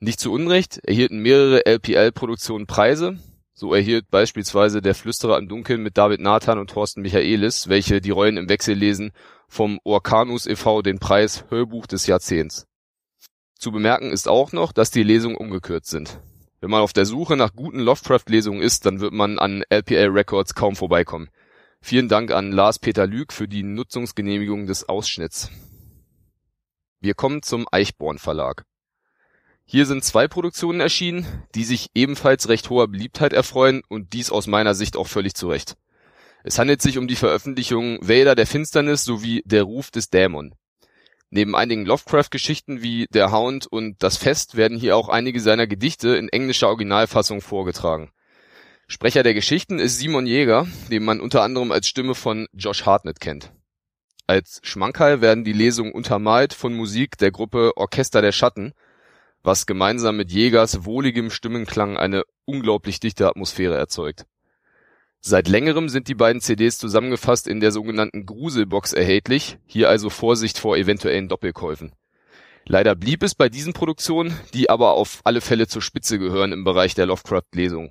Nicht 0.00 0.20
zu 0.20 0.32
Unrecht 0.32 0.78
erhielten 0.84 1.18
mehrere 1.18 1.66
LPL-Produktionen 1.66 2.66
Preise, 2.66 3.18
so 3.54 3.72
erhielt 3.72 4.10
beispielsweise 4.10 4.82
Der 4.82 4.94
Flüsterer 4.94 5.38
im 5.38 5.48
Dunkeln 5.48 5.82
mit 5.82 5.96
David 5.96 6.20
Nathan 6.20 6.58
und 6.58 6.70
Thorsten 6.70 7.02
Michaelis, 7.02 7.68
welche 7.68 8.00
die 8.00 8.10
Rollen 8.10 8.36
im 8.36 8.48
Wechsel 8.48 8.74
lesen, 8.74 9.12
vom 9.48 9.78
Orkanus 9.84 10.46
e.V. 10.46 10.82
den 10.82 10.98
Preis 10.98 11.44
Hörbuch 11.48 11.86
des 11.86 12.06
Jahrzehnts. 12.06 12.66
Zu 13.58 13.72
bemerken 13.72 14.10
ist 14.10 14.28
auch 14.28 14.52
noch, 14.52 14.72
dass 14.72 14.90
die 14.90 15.02
Lesungen 15.02 15.36
umgekürzt 15.36 15.90
sind. 15.90 16.20
Wenn 16.60 16.70
man 16.70 16.80
auf 16.80 16.92
der 16.92 17.06
Suche 17.06 17.36
nach 17.36 17.54
guten 17.54 17.80
Lovecraft-Lesungen 17.80 18.62
ist, 18.62 18.86
dann 18.86 19.00
wird 19.00 19.12
man 19.12 19.38
an 19.38 19.64
LPL 19.68 20.08
Records 20.08 20.54
kaum 20.54 20.76
vorbeikommen. 20.76 21.28
Vielen 21.80 22.08
Dank 22.08 22.30
an 22.30 22.52
Lars-Peter 22.52 23.06
Lüg 23.06 23.32
für 23.32 23.46
die 23.46 23.62
Nutzungsgenehmigung 23.62 24.66
des 24.66 24.88
Ausschnitts. 24.88 25.50
Wir 27.00 27.12
kommen 27.12 27.42
zum 27.42 27.66
Eichborn 27.70 28.18
Verlag. 28.18 28.64
Hier 29.66 29.84
sind 29.84 30.04
zwei 30.04 30.26
Produktionen 30.28 30.80
erschienen, 30.80 31.26
die 31.54 31.64
sich 31.64 31.90
ebenfalls 31.94 32.48
recht 32.48 32.70
hoher 32.70 32.88
Beliebtheit 32.88 33.34
erfreuen 33.34 33.82
und 33.88 34.14
dies 34.14 34.30
aus 34.30 34.46
meiner 34.46 34.74
Sicht 34.74 34.96
auch 34.96 35.06
völlig 35.06 35.34
zu 35.34 35.48
Recht. 35.48 35.76
Es 36.44 36.58
handelt 36.58 36.82
sich 36.82 36.98
um 36.98 37.08
die 37.08 37.16
Veröffentlichung 37.16 37.98
Vader 38.00 38.34
der 38.34 38.46
Finsternis 38.46 39.04
sowie 39.04 39.42
Der 39.44 39.62
Ruf 39.62 39.90
des 39.90 40.10
Dämon. 40.10 40.54
Neben 41.36 41.56
einigen 41.56 41.84
Lovecraft-Geschichten 41.84 42.80
wie 42.80 43.06
Der 43.10 43.32
Hound 43.32 43.66
und 43.66 44.00
Das 44.04 44.16
Fest 44.16 44.56
werden 44.56 44.78
hier 44.78 44.96
auch 44.96 45.08
einige 45.08 45.40
seiner 45.40 45.66
Gedichte 45.66 46.14
in 46.14 46.28
englischer 46.28 46.68
Originalfassung 46.68 47.40
vorgetragen. 47.40 48.12
Sprecher 48.86 49.24
der 49.24 49.34
Geschichten 49.34 49.80
ist 49.80 49.98
Simon 49.98 50.26
Jäger, 50.26 50.68
den 50.92 51.04
man 51.04 51.18
unter 51.18 51.42
anderem 51.42 51.72
als 51.72 51.88
Stimme 51.88 52.14
von 52.14 52.46
Josh 52.52 52.86
Hartnett 52.86 53.18
kennt. 53.18 53.50
Als 54.28 54.60
Schmankerl 54.62 55.22
werden 55.22 55.42
die 55.42 55.52
Lesungen 55.52 55.90
untermalt 55.90 56.54
von 56.54 56.72
Musik 56.72 57.18
der 57.18 57.32
Gruppe 57.32 57.72
Orchester 57.76 58.22
der 58.22 58.30
Schatten, 58.30 58.72
was 59.42 59.66
gemeinsam 59.66 60.16
mit 60.16 60.30
Jägers 60.30 60.84
wohligem 60.84 61.30
Stimmenklang 61.30 61.96
eine 61.96 62.22
unglaublich 62.44 63.00
dichte 63.00 63.26
Atmosphäre 63.26 63.76
erzeugt. 63.76 64.24
Seit 65.26 65.48
längerem 65.48 65.88
sind 65.88 66.08
die 66.08 66.14
beiden 66.14 66.42
CDs 66.42 66.76
zusammengefasst 66.76 67.48
in 67.48 67.58
der 67.58 67.72
sogenannten 67.72 68.26
Gruselbox 68.26 68.92
erhältlich, 68.92 69.56
hier 69.64 69.88
also 69.88 70.10
Vorsicht 70.10 70.58
vor 70.58 70.76
eventuellen 70.76 71.30
Doppelkäufen. 71.30 71.92
Leider 72.66 72.94
blieb 72.94 73.22
es 73.22 73.34
bei 73.34 73.48
diesen 73.48 73.72
Produktionen, 73.72 74.38
die 74.52 74.68
aber 74.68 74.92
auf 74.92 75.22
alle 75.24 75.40
Fälle 75.40 75.66
zur 75.66 75.80
Spitze 75.80 76.18
gehören 76.18 76.52
im 76.52 76.62
Bereich 76.62 76.94
der 76.94 77.06
Lovecraft-Lesung. 77.06 77.90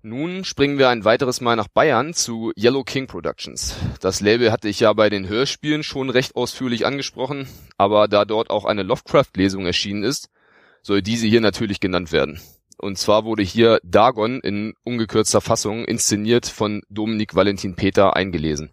Nun 0.00 0.44
springen 0.44 0.78
wir 0.78 0.88
ein 0.88 1.04
weiteres 1.04 1.42
Mal 1.42 1.56
nach 1.56 1.68
Bayern 1.68 2.14
zu 2.14 2.52
Yellow 2.56 2.82
King 2.82 3.06
Productions. 3.06 3.76
Das 4.00 4.22
Label 4.22 4.52
hatte 4.52 4.70
ich 4.70 4.80
ja 4.80 4.90
bei 4.94 5.10
den 5.10 5.28
Hörspielen 5.28 5.82
schon 5.82 6.08
recht 6.08 6.36
ausführlich 6.36 6.86
angesprochen, 6.86 7.48
aber 7.76 8.08
da 8.08 8.24
dort 8.24 8.48
auch 8.48 8.64
eine 8.64 8.82
Lovecraft-Lesung 8.82 9.66
erschienen 9.66 10.04
ist, 10.04 10.30
soll 10.80 11.02
diese 11.02 11.26
hier 11.26 11.42
natürlich 11.42 11.80
genannt 11.80 12.12
werden. 12.12 12.40
Und 12.78 12.98
zwar 12.98 13.24
wurde 13.24 13.42
hier 13.42 13.80
Dagon 13.82 14.40
in 14.40 14.74
ungekürzter 14.84 15.40
Fassung 15.40 15.84
inszeniert 15.84 16.46
von 16.46 16.82
Dominik 16.88 17.34
Valentin 17.34 17.74
Peter 17.74 18.14
eingelesen. 18.16 18.70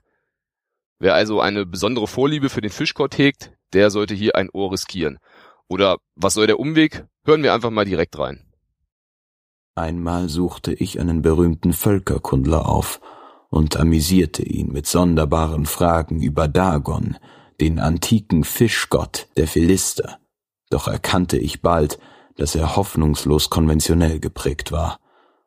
Wer 0.99 1.15
also 1.15 1.39
eine 1.39 1.65
besondere 1.65 2.07
Vorliebe 2.07 2.49
für 2.49 2.61
den 2.61 2.71
Fischkort 2.71 3.17
hegt, 3.17 3.51
der 3.73 3.89
sollte 3.91 4.13
hier 4.13 4.35
ein 4.35 4.49
Ohr 4.49 4.71
riskieren. 4.71 5.19
Oder 5.67 5.97
was 6.15 6.33
soll 6.33 6.47
der 6.47 6.59
Umweg? 6.59 7.05
Hören 7.25 7.43
wir 7.43 7.53
einfach 7.53 7.71
mal 7.71 7.85
direkt 7.85 8.17
rein. 8.19 8.45
Einmal 9.75 10.29
suchte 10.29 10.73
ich 10.73 10.99
einen 10.99 11.21
berühmten 11.21 11.73
Völkerkundler 11.73 12.67
auf 12.67 13.01
und 13.49 13.77
amüsierte 13.77 14.43
ihn 14.43 14.71
mit 14.71 14.85
sonderbaren 14.85 15.65
Fragen 15.65 16.21
über 16.21 16.47
Dagon, 16.47 17.17
den 17.59 17.79
antiken 17.79 18.43
Fischgott 18.43 19.27
der 19.37 19.47
Philister. 19.47 20.19
Doch 20.69 20.87
erkannte 20.87 21.37
ich 21.37 21.61
bald, 21.61 21.97
dass 22.37 22.55
er 22.55 22.75
hoffnungslos 22.75 23.49
konventionell 23.49 24.19
geprägt 24.19 24.71
war 24.71 24.99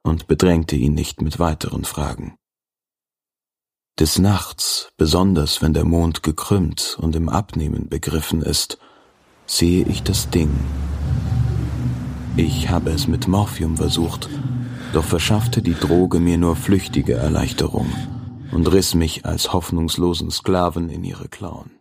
und 0.03 0.27
bedrängte 0.27 0.77
ihn 0.77 0.95
nicht 0.95 1.21
mit 1.21 1.39
weiteren 1.39 1.85
Fragen. 1.85 2.37
Des 3.99 4.19
Nachts, 4.19 4.91
besonders 4.97 5.63
wenn 5.63 5.73
der 5.73 5.85
Mond 5.85 6.23
gekrümmt 6.23 6.99
und 7.01 7.17
im 7.17 7.29
Abnehmen 7.29 7.89
begriffen 7.89 8.43
ist, 8.43 8.79
sehe 9.47 9.87
ich 9.87 10.03
das 10.03 10.29
Ding. 10.29 10.51
Ich 12.37 12.69
habe 12.69 12.91
es 12.91 13.09
mit 13.09 13.27
Morphium 13.27 13.79
versucht, 13.79 14.29
doch 14.93 15.05
verschaffte 15.05 15.63
die 15.63 15.75
Droge 15.75 16.21
mir 16.21 16.37
nur 16.37 16.57
flüchtige 16.57 17.15
Erleichterung 17.15 17.91
und 18.53 18.71
riss 18.71 18.95
mich 18.95 19.25
als 19.25 19.53
hoffnungslosen 19.53 20.31
Sklaven 20.31 20.91
in 20.91 21.03
ihre 21.03 21.29
Klauen. 21.29 21.76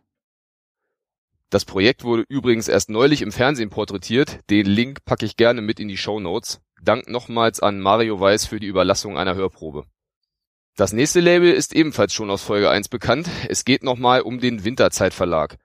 Das 1.49 1.65
Projekt 1.65 2.03
wurde 2.03 2.25
übrigens 2.27 2.67
erst 2.67 2.89
neulich 2.89 3.21
im 3.21 3.31
Fernsehen 3.31 3.69
porträtiert. 3.69 4.39
Den 4.49 4.65
Link 4.65 5.05
packe 5.05 5.25
ich 5.25 5.37
gerne 5.37 5.61
mit 5.61 5.79
in 5.79 5.87
die 5.87 5.97
Show 5.97 6.19
Notes. 6.19 6.61
Dank 6.81 7.07
nochmals 7.07 7.59
an 7.59 7.79
Mario 7.79 8.19
Weiß 8.19 8.45
für 8.45 8.59
die 8.59 8.67
Überlassung 8.67 9.17
einer 9.17 9.35
Hörprobe. 9.35 9.85
Das 10.75 10.91
nächste 10.91 11.21
Label 11.21 11.51
ist 11.51 11.73
ebenfalls 11.73 12.13
schon 12.13 12.29
aus 12.29 12.41
Folge 12.41 12.69
1 12.69 12.89
bekannt. 12.89 13.29
Es 13.47 13.63
geht 13.63 13.83
nochmal 13.83 14.21
um 14.21 14.39
den 14.39 14.65
Winterzeitverlag. 14.65 15.57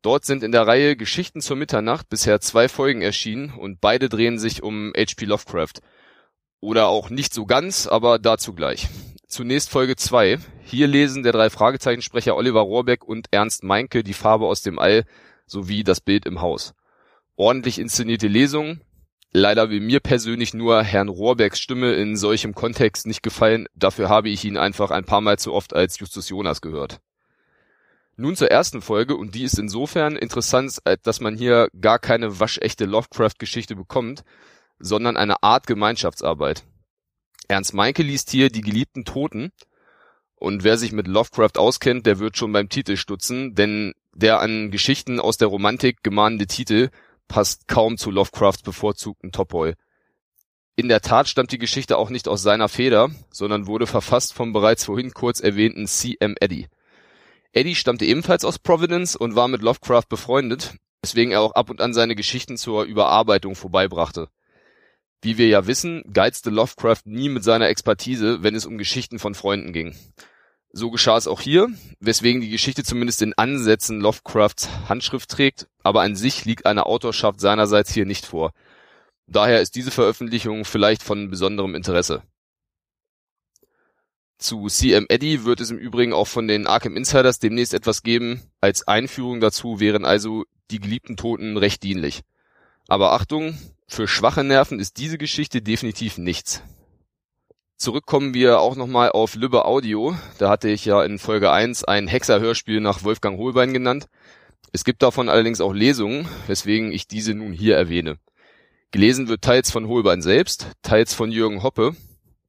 Dort 0.00 0.24
sind 0.24 0.42
in 0.42 0.52
der 0.52 0.66
Reihe 0.66 0.96
Geschichten 0.96 1.40
zur 1.40 1.56
Mitternacht 1.56 2.08
bisher 2.08 2.40
zwei 2.40 2.68
Folgen 2.68 3.02
erschienen 3.02 3.50
und 3.50 3.80
beide 3.80 4.08
drehen 4.08 4.38
sich 4.38 4.62
um 4.62 4.92
H.P. 4.96 5.26
Lovecraft. 5.26 5.82
Oder 6.60 6.88
auch 6.88 7.10
nicht 7.10 7.34
so 7.34 7.44
ganz, 7.44 7.86
aber 7.86 8.18
dazu 8.18 8.54
gleich. 8.54 8.88
Zunächst 9.28 9.70
Folge 9.70 9.96
2. 9.96 10.38
Hier 10.62 10.86
lesen 10.86 11.24
der 11.24 11.32
drei 11.32 11.50
Fragezeichensprecher 11.50 12.36
Oliver 12.36 12.60
Rohrbeck 12.60 13.02
und 13.02 13.26
Ernst 13.32 13.64
Meinke 13.64 14.04
die 14.04 14.14
Farbe 14.14 14.46
aus 14.46 14.62
dem 14.62 14.78
All 14.78 15.04
sowie 15.46 15.82
das 15.82 16.00
Bild 16.00 16.26
im 16.26 16.40
Haus. 16.40 16.74
Ordentlich 17.34 17.80
inszenierte 17.80 18.28
Lesung. 18.28 18.80
Leider 19.32 19.68
will 19.68 19.80
mir 19.80 19.98
persönlich 19.98 20.54
nur 20.54 20.80
Herrn 20.84 21.08
Rohrbecks 21.08 21.58
Stimme 21.58 21.94
in 21.94 22.16
solchem 22.16 22.54
Kontext 22.54 23.04
nicht 23.04 23.24
gefallen. 23.24 23.66
Dafür 23.74 24.08
habe 24.08 24.28
ich 24.28 24.44
ihn 24.44 24.56
einfach 24.56 24.92
ein 24.92 25.04
paar 25.04 25.20
Mal 25.20 25.40
zu 25.40 25.52
oft 25.52 25.74
als 25.74 25.98
Justus 25.98 26.28
Jonas 26.28 26.60
gehört. 26.60 27.00
Nun 28.16 28.36
zur 28.36 28.52
ersten 28.52 28.80
Folge 28.80 29.16
und 29.16 29.34
die 29.34 29.42
ist 29.42 29.58
insofern 29.58 30.14
interessant, 30.14 30.78
dass 31.02 31.20
man 31.20 31.36
hier 31.36 31.68
gar 31.80 31.98
keine 31.98 32.38
waschechte 32.38 32.84
Lovecraft-Geschichte 32.84 33.74
bekommt, 33.74 34.22
sondern 34.78 35.16
eine 35.16 35.42
Art 35.42 35.66
Gemeinschaftsarbeit. 35.66 36.64
Ernst 37.48 37.74
Meinke 37.74 38.02
liest 38.02 38.30
hier 38.30 38.50
Die 38.50 38.60
geliebten 38.60 39.04
Toten. 39.04 39.52
Und 40.34 40.64
wer 40.64 40.76
sich 40.76 40.92
mit 40.92 41.06
Lovecraft 41.06 41.56
auskennt, 41.56 42.06
der 42.06 42.18
wird 42.18 42.36
schon 42.36 42.52
beim 42.52 42.68
Titel 42.68 42.96
stutzen, 42.96 43.54
denn 43.54 43.94
der 44.14 44.40
an 44.40 44.70
Geschichten 44.70 45.18
aus 45.18 45.38
der 45.38 45.48
Romantik 45.48 46.02
gemahnende 46.02 46.46
Titel 46.46 46.90
passt 47.28 47.68
kaum 47.68 47.96
zu 47.96 48.10
Lovecrafts 48.10 48.62
bevorzugten 48.62 49.32
Topoi. 49.32 49.74
In 50.74 50.88
der 50.88 51.00
Tat 51.00 51.26
stammt 51.28 51.52
die 51.52 51.58
Geschichte 51.58 51.96
auch 51.96 52.10
nicht 52.10 52.28
aus 52.28 52.42
seiner 52.42 52.68
Feder, 52.68 53.10
sondern 53.30 53.66
wurde 53.66 53.86
verfasst 53.86 54.34
vom 54.34 54.52
bereits 54.52 54.84
vorhin 54.84 55.14
kurz 55.14 55.40
erwähnten 55.40 55.86
C.M. 55.86 56.34
Eddy. 56.38 56.68
Eddy 57.52 57.74
stammte 57.74 58.04
ebenfalls 58.04 58.44
aus 58.44 58.58
Providence 58.58 59.16
und 59.16 59.34
war 59.34 59.48
mit 59.48 59.62
Lovecraft 59.62 60.04
befreundet, 60.10 60.74
weswegen 61.00 61.32
er 61.32 61.40
auch 61.40 61.52
ab 61.52 61.70
und 61.70 61.80
an 61.80 61.94
seine 61.94 62.14
Geschichten 62.14 62.58
zur 62.58 62.84
Überarbeitung 62.84 63.54
vorbeibrachte. 63.54 64.28
Wie 65.26 65.38
wir 65.38 65.48
ja 65.48 65.66
wissen, 65.66 66.04
geizte 66.12 66.50
Lovecraft 66.50 67.00
nie 67.04 67.28
mit 67.28 67.42
seiner 67.42 67.66
Expertise, 67.66 68.44
wenn 68.44 68.54
es 68.54 68.64
um 68.64 68.78
Geschichten 68.78 69.18
von 69.18 69.34
Freunden 69.34 69.72
ging. 69.72 69.96
So 70.70 70.92
geschah 70.92 71.16
es 71.16 71.26
auch 71.26 71.40
hier, 71.40 71.68
weswegen 71.98 72.40
die 72.40 72.48
Geschichte 72.48 72.84
zumindest 72.84 73.22
in 73.22 73.34
Ansätzen 73.36 74.00
Lovecrafts 74.00 74.68
Handschrift 74.88 75.28
trägt, 75.28 75.66
aber 75.82 76.02
an 76.02 76.14
sich 76.14 76.44
liegt 76.44 76.64
eine 76.64 76.86
Autorschaft 76.86 77.40
seinerseits 77.40 77.92
hier 77.92 78.06
nicht 78.06 78.24
vor. 78.24 78.52
Daher 79.26 79.60
ist 79.60 79.74
diese 79.74 79.90
Veröffentlichung 79.90 80.64
vielleicht 80.64 81.02
von 81.02 81.28
besonderem 81.28 81.74
Interesse. 81.74 82.22
Zu 84.38 84.68
CM 84.68 85.06
Eddy 85.08 85.44
wird 85.44 85.60
es 85.60 85.72
im 85.72 85.78
Übrigen 85.78 86.12
auch 86.12 86.28
von 86.28 86.46
den 86.46 86.68
Arkham 86.68 86.96
Insiders 86.96 87.40
demnächst 87.40 87.74
etwas 87.74 88.04
geben. 88.04 88.42
Als 88.60 88.86
Einführung 88.86 89.40
dazu 89.40 89.80
wären 89.80 90.04
also 90.04 90.44
die 90.70 90.78
geliebten 90.78 91.16
Toten 91.16 91.56
recht 91.56 91.82
dienlich. 91.82 92.22
Aber 92.86 93.10
Achtung, 93.10 93.58
für 93.88 94.08
schwache 94.08 94.44
Nerven 94.44 94.80
ist 94.80 94.96
diese 94.96 95.18
Geschichte 95.18 95.62
definitiv 95.62 96.18
nichts. 96.18 96.62
Zurückkommen 97.76 98.34
wir 98.34 98.60
auch 98.60 98.74
nochmal 98.74 99.10
auf 99.10 99.34
Lübbe 99.34 99.64
Audio. 99.64 100.16
Da 100.38 100.48
hatte 100.48 100.68
ich 100.68 100.84
ja 100.84 101.04
in 101.04 101.18
Folge 101.18 101.52
1 101.52 101.84
ein 101.84 102.08
Hexer-Hörspiel 102.08 102.80
nach 102.80 103.04
Wolfgang 103.04 103.38
Holbein 103.38 103.72
genannt. 103.72 104.08
Es 104.72 104.84
gibt 104.84 105.02
davon 105.02 105.28
allerdings 105.28 105.60
auch 105.60 105.72
Lesungen, 105.72 106.26
weswegen 106.46 106.90
ich 106.90 107.06
diese 107.06 107.34
nun 107.34 107.52
hier 107.52 107.76
erwähne. 107.76 108.18
Gelesen 108.92 109.28
wird 109.28 109.42
teils 109.42 109.70
von 109.70 109.88
Holbein 109.88 110.22
selbst, 110.22 110.68
teils 110.82 111.12
von 111.12 111.30
Jürgen 111.30 111.62
Hoppe. 111.62 111.94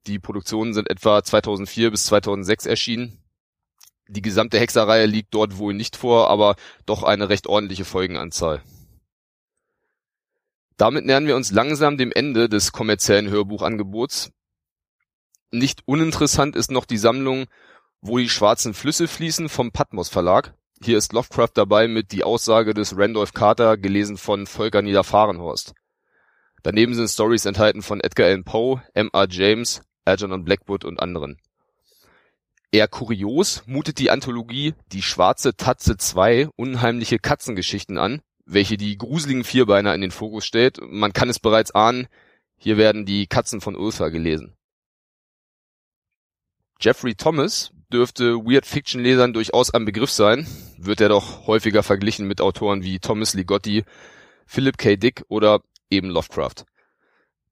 Die 0.06 0.18
Produktionen 0.18 0.72
sind 0.72 0.90
etwa 0.90 1.22
2004 1.22 1.90
bis 1.90 2.06
2006 2.06 2.66
erschienen. 2.66 3.18
Die 4.08 4.22
gesamte 4.22 4.58
Hexerreihe 4.58 5.04
liegt 5.04 5.34
dort 5.34 5.58
wohl 5.58 5.74
nicht 5.74 5.96
vor, 5.96 6.30
aber 6.30 6.56
doch 6.86 7.02
eine 7.02 7.28
recht 7.28 7.46
ordentliche 7.46 7.84
Folgenanzahl. 7.84 8.62
Damit 10.78 11.04
nähern 11.04 11.26
wir 11.26 11.34
uns 11.34 11.50
langsam 11.50 11.98
dem 11.98 12.12
Ende 12.12 12.48
des 12.48 12.70
kommerziellen 12.70 13.28
Hörbuchangebots. 13.28 14.30
Nicht 15.50 15.82
uninteressant 15.86 16.54
ist 16.54 16.70
noch 16.70 16.86
die 16.86 16.98
Sammlung 16.98 17.46
Wo 18.00 18.16
die 18.18 18.28
schwarzen 18.28 18.74
Flüsse 18.74 19.08
fließen 19.08 19.48
vom 19.48 19.72
Patmos 19.72 20.08
Verlag. 20.08 20.54
Hier 20.80 20.96
ist 20.96 21.12
Lovecraft 21.12 21.50
dabei 21.54 21.88
mit 21.88 22.12
Die 22.12 22.22
Aussage 22.22 22.74
des 22.74 22.96
Randolph 22.96 23.34
Carter, 23.34 23.76
gelesen 23.76 24.16
von 24.16 24.46
Volker 24.46 24.80
Niederfahrenhorst. 24.80 25.74
Daneben 26.62 26.94
sind 26.94 27.08
Stories 27.08 27.44
enthalten 27.44 27.82
von 27.82 28.00
Edgar 28.00 28.28
Allan 28.28 28.44
Poe, 28.44 28.80
M.R. 28.94 29.26
James, 29.28 29.82
Algernon 30.04 30.44
Blackwood 30.44 30.84
und 30.84 31.00
anderen. 31.00 31.38
Eher 32.70 32.86
kurios 32.86 33.64
mutet 33.66 33.98
die 33.98 34.10
Anthologie 34.10 34.74
Die 34.92 35.02
schwarze 35.02 35.56
Tatze 35.56 35.96
2 35.96 36.50
unheimliche 36.54 37.18
Katzengeschichten 37.18 37.98
an, 37.98 38.20
welche 38.48 38.76
die 38.76 38.96
gruseligen 38.96 39.44
Vierbeiner 39.44 39.94
in 39.94 40.00
den 40.00 40.10
Fokus 40.10 40.46
stellt. 40.46 40.78
Man 40.82 41.12
kann 41.12 41.28
es 41.28 41.38
bereits 41.38 41.70
ahnen, 41.70 42.08
hier 42.56 42.76
werden 42.76 43.04
die 43.04 43.26
Katzen 43.26 43.60
von 43.60 43.76
Ulfa 43.76 44.08
gelesen. 44.08 44.56
Jeffrey 46.80 47.14
Thomas 47.14 47.72
dürfte 47.92 48.36
Weird 48.36 48.66
Fiction 48.66 49.02
Lesern 49.02 49.32
durchaus 49.32 49.72
ein 49.72 49.84
Begriff 49.84 50.10
sein, 50.10 50.46
wird 50.78 51.00
er 51.00 51.08
doch 51.08 51.46
häufiger 51.46 51.82
verglichen 51.82 52.26
mit 52.26 52.40
Autoren 52.40 52.82
wie 52.82 52.98
Thomas 52.98 53.34
Ligotti, 53.34 53.84
Philip 54.46 54.78
K. 54.78 54.96
Dick 54.96 55.24
oder 55.28 55.60
eben 55.90 56.08
Lovecraft. 56.08 56.64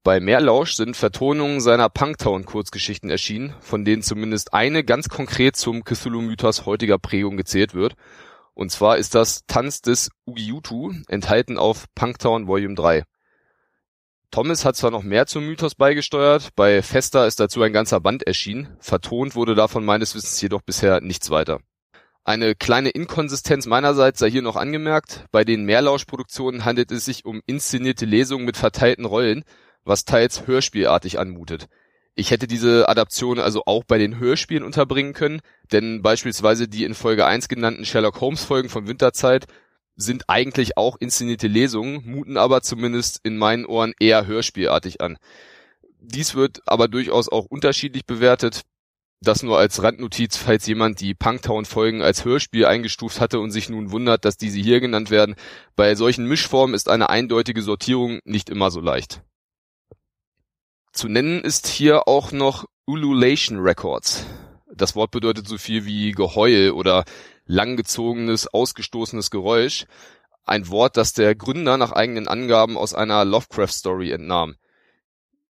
Bei 0.03 0.19
Meerlausch 0.19 0.73
sind 0.73 0.95
Vertonungen 0.95 1.59
seiner 1.59 1.89
Punktown-Kurzgeschichten 1.89 3.09
erschienen, 3.09 3.53
von 3.59 3.83
denen 3.83 4.01
zumindest 4.01 4.53
eine 4.53 4.83
ganz 4.83 5.09
konkret 5.09 5.57
zum 5.57 5.83
Cthulhu-Mythos 5.83 6.65
heutiger 6.65 6.97
Prägung 6.97 7.35
gezählt 7.35 7.73
wird 7.73 7.95
und 8.57 8.71
zwar 8.71 8.97
ist 8.97 9.13
das 9.13 9.45
Tanz 9.45 9.81
des 9.81 10.09
Ugiutu, 10.25 10.91
enthalten 11.07 11.59
auf 11.59 11.85
Punktown 11.93 12.47
Volume 12.47 12.73
3. 12.73 13.03
Thomas 14.31 14.65
hat 14.65 14.75
zwar 14.75 14.89
noch 14.89 15.03
mehr 15.03 15.27
zum 15.27 15.45
Mythos 15.45 15.75
beigesteuert, 15.75 16.49
bei 16.55 16.81
Festa 16.81 17.27
ist 17.27 17.39
dazu 17.39 17.61
ein 17.61 17.71
ganzer 17.71 17.99
Band 17.99 18.23
erschienen, 18.25 18.75
vertont 18.79 19.35
wurde 19.35 19.53
davon 19.53 19.85
meines 19.85 20.15
Wissens 20.15 20.41
jedoch 20.41 20.63
bisher 20.63 21.01
nichts 21.01 21.29
weiter. 21.29 21.59
Eine 22.23 22.55
kleine 22.55 22.89
Inkonsistenz 22.89 23.67
meinerseits 23.67 24.17
sei 24.17 24.31
hier 24.31 24.41
noch 24.41 24.55
angemerkt, 24.55 25.25
bei 25.31 25.43
den 25.43 25.63
Mehrlauschproduktionen 25.63 26.65
handelt 26.65 26.91
es 26.91 27.05
sich 27.05 27.25
um 27.25 27.43
inszenierte 27.45 28.05
Lesungen 28.05 28.45
mit 28.45 28.57
verteilten 28.57 29.05
Rollen, 29.05 29.43
was 29.83 30.03
teils 30.03 30.47
hörspielartig 30.47 31.19
anmutet. 31.19 31.67
Ich 32.19 32.31
hätte 32.31 32.47
diese 32.47 32.89
Adaption 32.89 33.37
also 33.37 33.61
auch 33.67 33.83
bei 33.83 33.99
den 33.99 34.17
Hörspielen 34.17 34.63
unterbringen 34.63 35.13
können, 35.13 35.39
denn 35.71 36.01
beispielsweise 36.01 36.67
die 36.67 36.83
in 36.83 36.95
Folge 36.95 37.27
1 37.27 37.47
genannten 37.47 37.85
Sherlock 37.85 38.19
Holmes 38.21 38.43
Folgen 38.43 38.69
von 38.69 38.87
Winterzeit 38.87 39.45
sind 39.95 40.23
eigentlich 40.27 40.77
auch 40.77 40.97
inszenierte 40.99 41.47
Lesungen, 41.47 42.01
muten 42.09 42.37
aber 42.37 42.63
zumindest 42.63 43.19
in 43.21 43.37
meinen 43.37 43.67
Ohren 43.67 43.93
eher 43.99 44.25
hörspielartig 44.25 44.99
an. 44.99 45.19
Dies 45.99 46.33
wird 46.33 46.61
aber 46.65 46.87
durchaus 46.87 47.29
auch 47.29 47.45
unterschiedlich 47.45 48.07
bewertet. 48.07 48.63
Das 49.21 49.43
nur 49.43 49.59
als 49.59 49.83
Randnotiz, 49.83 50.37
falls 50.37 50.65
jemand 50.65 51.01
die 51.01 51.13
Punktown-Folgen 51.13 52.01
als 52.01 52.25
Hörspiel 52.25 52.65
eingestuft 52.65 53.21
hatte 53.21 53.39
und 53.39 53.51
sich 53.51 53.69
nun 53.69 53.91
wundert, 53.91 54.25
dass 54.25 54.37
diese 54.37 54.59
hier 54.59 54.79
genannt 54.79 55.11
werden. 55.11 55.35
Bei 55.75 55.93
solchen 55.93 56.25
Mischformen 56.25 56.73
ist 56.73 56.89
eine 56.89 57.11
eindeutige 57.11 57.61
Sortierung 57.61 58.21
nicht 58.25 58.49
immer 58.49 58.71
so 58.71 58.79
leicht. 58.79 59.21
Zu 60.91 61.07
nennen 61.07 61.41
ist 61.41 61.67
hier 61.67 62.07
auch 62.07 62.31
noch 62.31 62.65
Ululation 62.85 63.59
Records. 63.59 64.25
Das 64.73 64.95
Wort 64.95 65.11
bedeutet 65.11 65.47
so 65.47 65.57
viel 65.57 65.85
wie 65.85 66.11
Geheul 66.11 66.71
oder 66.71 67.03
langgezogenes, 67.45 68.47
ausgestoßenes 68.47 69.31
Geräusch. 69.31 69.85
Ein 70.45 70.69
Wort, 70.69 70.97
das 70.97 71.13
der 71.13 71.35
Gründer 71.35 71.77
nach 71.77 71.91
eigenen 71.91 72.27
Angaben 72.27 72.77
aus 72.77 72.93
einer 72.93 73.25
Lovecraft-Story 73.25 74.11
entnahm. 74.11 74.55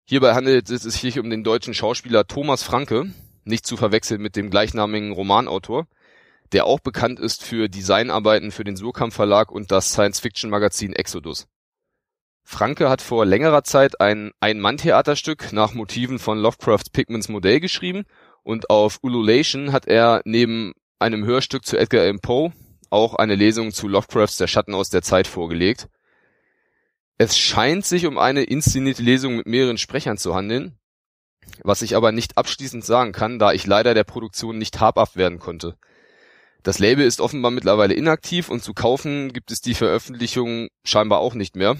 Hierbei 0.04 0.34
handelt 0.34 0.70
es 0.70 0.84
sich 0.84 1.20
um 1.20 1.30
den 1.30 1.44
deutschen 1.44 1.74
Schauspieler 1.74 2.28
Thomas 2.28 2.64
Franke, 2.64 3.14
nicht 3.46 3.66
zu 3.66 3.78
verwechseln 3.78 4.22
mit 4.22 4.36
dem 4.36 4.50
gleichnamigen 4.50 5.12
Romanautor. 5.12 5.88
der 6.52 6.66
auch 6.66 6.80
bekannt 6.80 7.20
ist 7.20 7.44
für 7.44 7.70
Designarbeiten 7.70 8.52
für 8.52 8.64
den 8.64 8.76
Surkamp 8.76 9.14
Verlag 9.14 9.52
und 9.52 9.72
das 9.72 9.92
Science-Fiction-Magazin 9.92 10.94
Exodus. 10.94 11.48
Franke 12.52 12.90
hat 12.90 13.02
vor 13.02 13.26
längerer 13.26 13.64
Zeit 13.64 14.02
ein 14.02 14.32
Ein-Mann-Theaterstück 14.42 15.54
nach 15.54 15.74
Motiven 15.74 16.20
von 16.20 16.38
Lovecrafts 16.38 16.90
Pigments 16.90 17.30
Modell 17.30 17.62
geschrieben 17.62 18.04
und 18.44 18.70
auf 18.70 19.00
Ululation 19.02 19.72
hat 19.72 19.88
er 19.88 20.22
neben 20.26 20.74
einem 21.00 21.24
Hörstück 21.24 21.66
zu 21.66 21.78
Edgar 21.78 22.02
Allan 22.02 22.20
Poe 22.20 22.52
auch 22.90 23.16
eine 23.16 23.36
Lesung 23.36 23.72
zu 23.72 23.88
Lovecrafts 23.88 24.36
Der 24.36 24.48
Schatten 24.48 24.76
aus 24.76 24.90
der 24.90 25.02
Zeit 25.02 25.28
vorgelegt. 25.28 25.88
Es 27.18 27.38
scheint 27.38 27.86
sich 27.86 28.06
um 28.06 28.18
eine 28.18 28.44
inszenierte 28.44 29.02
Lesung 29.02 29.38
mit 29.38 29.48
mehreren 29.48 29.78
Sprechern 29.78 30.18
zu 30.18 30.36
handeln, 30.36 30.78
was 31.64 31.82
ich 31.82 31.96
aber 31.96 32.12
nicht 32.12 32.38
abschließend 32.38 32.84
sagen 32.84 33.14
kann, 33.14 33.40
da 33.40 33.54
ich 33.54 33.66
leider 33.66 33.94
der 33.94 34.04
Produktion 34.04 34.58
nicht 34.58 34.82
habhaft 34.82 35.16
werden 35.16 35.40
konnte. 35.40 35.78
Das 36.64 36.80
Label 36.80 37.06
ist 37.06 37.22
offenbar 37.22 37.52
mittlerweile 37.52 37.94
inaktiv 37.94 38.50
und 38.50 38.62
zu 38.62 38.74
kaufen 38.74 39.32
gibt 39.32 39.52
es 39.52 39.62
die 39.62 39.74
Veröffentlichung 39.74 40.68
scheinbar 40.84 41.20
auch 41.20 41.34
nicht 41.34 41.56
mehr. 41.56 41.78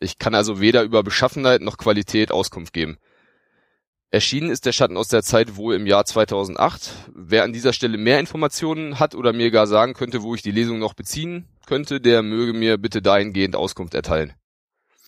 Ich 0.00 0.18
kann 0.18 0.34
also 0.34 0.60
weder 0.60 0.82
über 0.82 1.02
Beschaffenheit 1.02 1.60
noch 1.60 1.76
Qualität 1.76 2.30
Auskunft 2.30 2.72
geben. 2.72 2.98
Erschienen 4.10 4.50
ist 4.50 4.64
der 4.64 4.72
Schatten 4.72 4.96
aus 4.96 5.08
der 5.08 5.24
Zeit 5.24 5.56
wohl 5.56 5.74
im 5.74 5.86
Jahr 5.86 6.04
2008. 6.04 7.10
Wer 7.14 7.42
an 7.42 7.52
dieser 7.52 7.72
Stelle 7.72 7.98
mehr 7.98 8.20
Informationen 8.20 9.00
hat 9.00 9.16
oder 9.16 9.32
mir 9.32 9.50
gar 9.50 9.66
sagen 9.66 9.94
könnte, 9.94 10.22
wo 10.22 10.36
ich 10.36 10.42
die 10.42 10.52
Lesung 10.52 10.78
noch 10.78 10.94
beziehen 10.94 11.48
könnte, 11.66 12.00
der 12.00 12.22
möge 12.22 12.52
mir 12.52 12.78
bitte 12.78 13.02
dahingehend 13.02 13.56
Auskunft 13.56 13.92
erteilen. 13.92 14.32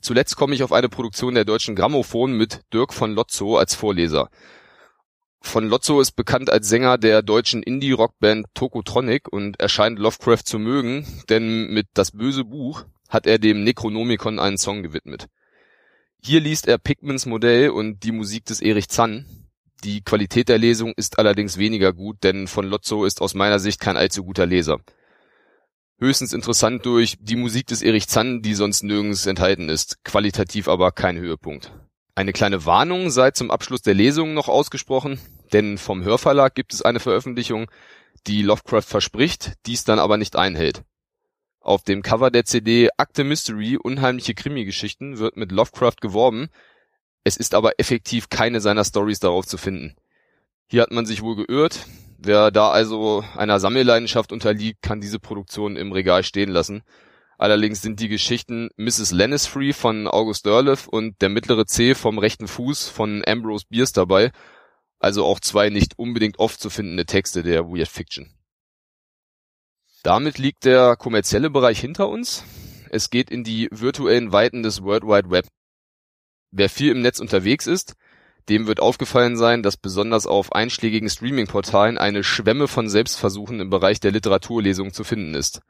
Zuletzt 0.03 0.37
komme 0.37 0.55
ich 0.55 0.65
auf 0.65 0.73
eine 0.73 0.89
Produktion 0.89 1.35
der 1.35 1.45
Deutschen 1.45 1.77
Grammophon 1.77 2.33
mit 2.33 2.63
Dirk 2.73 2.93
von 2.93 3.15
Lotzo 3.15 3.57
als 3.57 3.75
Vorleser. 3.77 4.29
Von 5.41 5.69
Lotzo 5.69 6.01
ist 6.01 6.17
bekannt 6.17 6.51
als 6.51 6.69
Sänger 6.69 6.99
der 6.99 7.23
deutschen 7.23 7.63
Indie-Rockband 7.63 8.47
Tokotronic 8.55 9.29
und 9.29 9.61
erscheint 9.61 10.01
Lovecraft 10.01 10.45
zu 10.45 10.59
mögen, 10.59 11.07
denn 11.29 11.69
mit 11.69 11.87
Das 11.95 12.11
böse 12.11 12.45
Buch 12.45 12.85
hat 13.09 13.27
er 13.27 13.39
dem 13.39 13.65
Necronomicon 13.65 14.39
einen 14.39 14.59
Song 14.59 14.83
gewidmet. 14.83 15.29
Hier 16.23 16.41
liest 16.41 16.67
er 16.67 16.79
Pigments 16.79 17.27
Modell 17.27 17.71
und 17.71 18.03
die 18.03 18.13
Musik 18.13 18.45
des 18.47 18.61
Erich 18.61 18.89
Zann. 18.89 19.47
Die 19.85 20.03
Qualität 20.03 20.49
der 20.49 20.59
Lesung 20.59 20.93
ist 20.97 21.19
allerdings 21.19 21.59
weniger 21.59 21.93
gut, 21.93 22.25
denn 22.25 22.49
von 22.49 22.67
Lotzo 22.67 23.05
ist 23.05 23.21
aus 23.21 23.35
meiner 23.35 23.59
Sicht 23.59 23.81
kein 23.81 23.97
allzu 23.97 24.25
guter 24.25 24.47
Leser. 24.47 24.81
Höchstens 25.99 26.33
interessant 26.33 26.85
durch 26.85 27.17
die 27.21 27.37
Musik 27.37 27.69
des 27.69 27.83
Erich 27.83 28.09
Zann, 28.09 28.43
die 28.43 28.55
sonst 28.55 28.83
nirgends 28.83 29.27
enthalten 29.27 29.69
ist, 29.69 30.05
qualitativ 30.05 30.69
aber 30.69 30.93
kein 30.93 31.17
Höhepunkt. 31.17 31.73
Eine 32.15 32.33
kleine 32.33 32.65
Warnung 32.65 33.11
sei 33.11 33.31
zum 33.31 33.51
Abschluss 33.51 33.83
der 33.83 33.95
Lesung 33.95 34.35
noch 34.35 34.49
ausgesprochen, 34.49 35.21
denn 35.53 35.79
vom 35.79 36.03
Hörverlag 36.03 36.55
gibt 36.55 36.75
es 36.75 36.83
eine 36.83 37.01
Veröffentlichung, 37.01 37.71
die 38.27 38.43
Lovecraft 38.43 38.83
verspricht, 38.83 39.53
dies 39.67 39.85
dann 39.85 39.99
aber 39.99 40.17
nicht 40.17 40.37
einhält. 40.37 40.83
Auf 41.67 41.83
dem 41.83 42.03
Cover 42.03 42.31
der 42.31 42.45
CD 42.45 42.91
Akte 42.97 43.25
Mystery 43.25 43.77
Unheimliche 43.77 44.35
Krimi-Geschichten 44.35 45.19
wird 45.19 45.37
mit 45.37 45.51
Lovecraft 45.51 45.97
geworben, 46.01 46.47
es 47.25 47.37
ist 47.37 47.57
aber 47.57 47.81
effektiv 47.81 48.29
keine 48.29 48.61
seiner 48.61 48.85
Stories 48.85 49.19
darauf 49.19 49.47
zu 49.47 49.59
finden. 49.59 49.97
Hier 50.69 50.83
hat 50.83 50.93
man 50.93 51.07
sich 51.07 51.23
wohl 51.23 51.45
geirrt, 51.45 51.85
wer 52.19 52.53
da 52.53 52.71
also 52.71 53.25
einer 53.35 53.59
Sammelleidenschaft 53.59 54.31
unterliegt, 54.31 54.81
kann 54.81 55.01
diese 55.01 55.19
Produktion 55.19 55.75
im 55.75 55.91
Regal 55.91 56.23
stehen 56.23 56.51
lassen. 56.51 56.85
Allerdings 57.37 57.83
sind 57.83 57.99
die 57.99 58.09
Geschichten 58.09 58.69
Mrs. 58.77 59.11
Lennisfree 59.11 59.73
von 59.73 60.07
August 60.07 60.47
Derleth 60.47 60.87
und 60.87 61.21
Der 61.21 61.31
mittlere 61.31 61.67
C 61.67 61.97
vom 61.97 62.19
rechten 62.19 62.47
Fuß 62.47 62.89
von 62.91 63.25
Ambrose 63.27 63.67
Bierce 63.69 63.91
dabei, 63.91 64.31
also 65.01 65.25
auch 65.25 65.41
zwei 65.41 65.71
nicht 65.71 65.99
unbedingt 65.99 66.39
oft 66.39 66.61
zu 66.61 66.71
findende 66.71 67.07
Texte 67.07 67.43
der 67.43 67.65
Weird 67.65 67.89
Fiction. 67.89 68.36
Damit 70.07 70.39
liegt 70.39 70.65
der 70.65 70.95
kommerzielle 70.95 71.51
Bereich 71.51 71.81
hinter 71.81 72.09
uns. 72.09 72.45
Es 72.91 73.11
geht 73.11 73.29
in 73.29 73.43
die 73.43 73.67
virtuellen 73.73 74.31
Weiten 74.31 74.63
des 74.63 74.85
World 74.85 75.03
Wide 75.03 75.31
Web. 75.31 75.49
Wer 76.53 76.71
viel 76.71 76.93
im 76.93 77.03
Netz 77.03 77.19
unterwegs 77.19 77.67
ist, 77.67 77.95
dem 78.49 78.69
wird 78.69 78.79
aufgefallen 78.79 79.37
sein, 79.37 79.65
dass 79.65 79.77
besonders 79.77 80.29
auf 80.29 80.53
einschlägigen 80.53 81.11
Streaming-Portalen 81.11 81.99
eine 81.99 82.23
Schwemme 82.23 82.69
von 82.69 82.89
Selbstversuchen 82.89 83.59
im 83.59 83.69
Bereich 83.69 83.99
der 83.99 84.13
Literaturlesung 84.13 84.93
zu 84.93 85.03
finden 85.03 85.35
ist. 85.35 85.61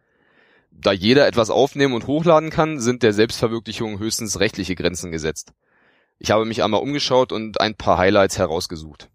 Da 0.71 0.93
jeder 0.93 1.27
etwas 1.27 1.49
aufnehmen 1.49 1.95
und 1.95 2.07
hochladen 2.07 2.51
kann, 2.51 2.79
sind 2.79 3.03
der 3.03 3.15
Selbstverwirklichung 3.15 3.99
höchstens 3.99 4.39
rechtliche 4.39 4.75
Grenzen 4.75 5.13
gesetzt. 5.13 5.55
Ich 6.19 6.31
habe 6.31 6.45
mich 6.45 6.63
einmal 6.63 6.83
umgeschaut 6.83 7.33
und 7.33 7.59
ein 7.63 7.75
paar 7.75 7.97
Highlights 7.97 8.37
herausgesucht. 8.37 9.09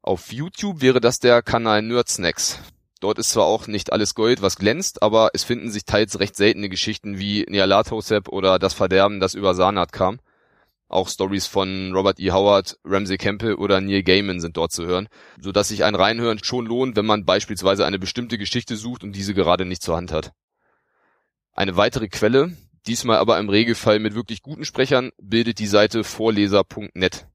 Auf 0.00 0.32
YouTube 0.32 0.80
wäre 0.80 1.00
das 1.00 1.18
der 1.18 1.42
Kanal 1.42 1.82
Nerdsnacks. 1.82 2.60
Dort 3.02 3.18
ist 3.18 3.30
zwar 3.30 3.46
auch 3.46 3.66
nicht 3.66 3.92
alles 3.92 4.14
Gold, 4.14 4.42
was 4.42 4.54
glänzt, 4.54 5.02
aber 5.02 5.30
es 5.34 5.42
finden 5.42 5.72
sich 5.72 5.84
teils 5.84 6.20
recht 6.20 6.36
seltene 6.36 6.68
Geschichten 6.68 7.18
wie 7.18 7.44
Nyarlathotep 7.48 8.28
oder 8.28 8.60
Das 8.60 8.74
Verderben, 8.74 9.18
das 9.18 9.34
über 9.34 9.54
Sanat 9.54 9.92
kam. 9.92 10.20
Auch 10.86 11.08
Stories 11.08 11.48
von 11.48 11.92
Robert 11.92 12.20
E. 12.20 12.30
Howard, 12.30 12.78
Ramsey 12.84 13.18
Campbell 13.18 13.54
oder 13.54 13.80
Neil 13.80 14.04
Gaiman 14.04 14.40
sind 14.40 14.56
dort 14.56 14.70
zu 14.70 14.86
hören, 14.86 15.08
so 15.40 15.50
dass 15.50 15.66
sich 15.66 15.82
ein 15.82 15.96
Reinhören 15.96 16.44
schon 16.44 16.64
lohnt, 16.64 16.94
wenn 16.94 17.04
man 17.04 17.24
beispielsweise 17.24 17.84
eine 17.84 17.98
bestimmte 17.98 18.38
Geschichte 18.38 18.76
sucht 18.76 19.02
und 19.02 19.16
diese 19.16 19.34
gerade 19.34 19.64
nicht 19.64 19.82
zur 19.82 19.96
Hand 19.96 20.12
hat. 20.12 20.30
Eine 21.54 21.76
weitere 21.76 22.06
Quelle, 22.06 22.56
diesmal 22.86 23.16
aber 23.16 23.36
im 23.40 23.48
Regelfall 23.48 23.98
mit 23.98 24.14
wirklich 24.14 24.42
guten 24.42 24.64
Sprechern, 24.64 25.10
bildet 25.20 25.58
die 25.58 25.66
Seite 25.66 26.04
vorleser.net. 26.04 27.26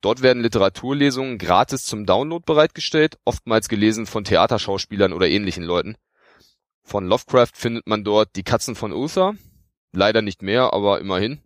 Dort 0.00 0.22
werden 0.22 0.42
Literaturlesungen 0.42 1.38
gratis 1.38 1.84
zum 1.84 2.06
Download 2.06 2.44
bereitgestellt, 2.44 3.18
oftmals 3.24 3.68
gelesen 3.68 4.06
von 4.06 4.24
Theaterschauspielern 4.24 5.12
oder 5.12 5.28
ähnlichen 5.28 5.64
Leuten. 5.64 5.96
Von 6.82 7.06
Lovecraft 7.06 7.52
findet 7.54 7.86
man 7.86 8.04
dort 8.04 8.36
Die 8.36 8.44
Katzen 8.44 8.76
von 8.76 8.92
Uther, 8.92 9.34
leider 9.92 10.22
nicht 10.22 10.42
mehr, 10.42 10.72
aber 10.72 11.00
immerhin. 11.00 11.40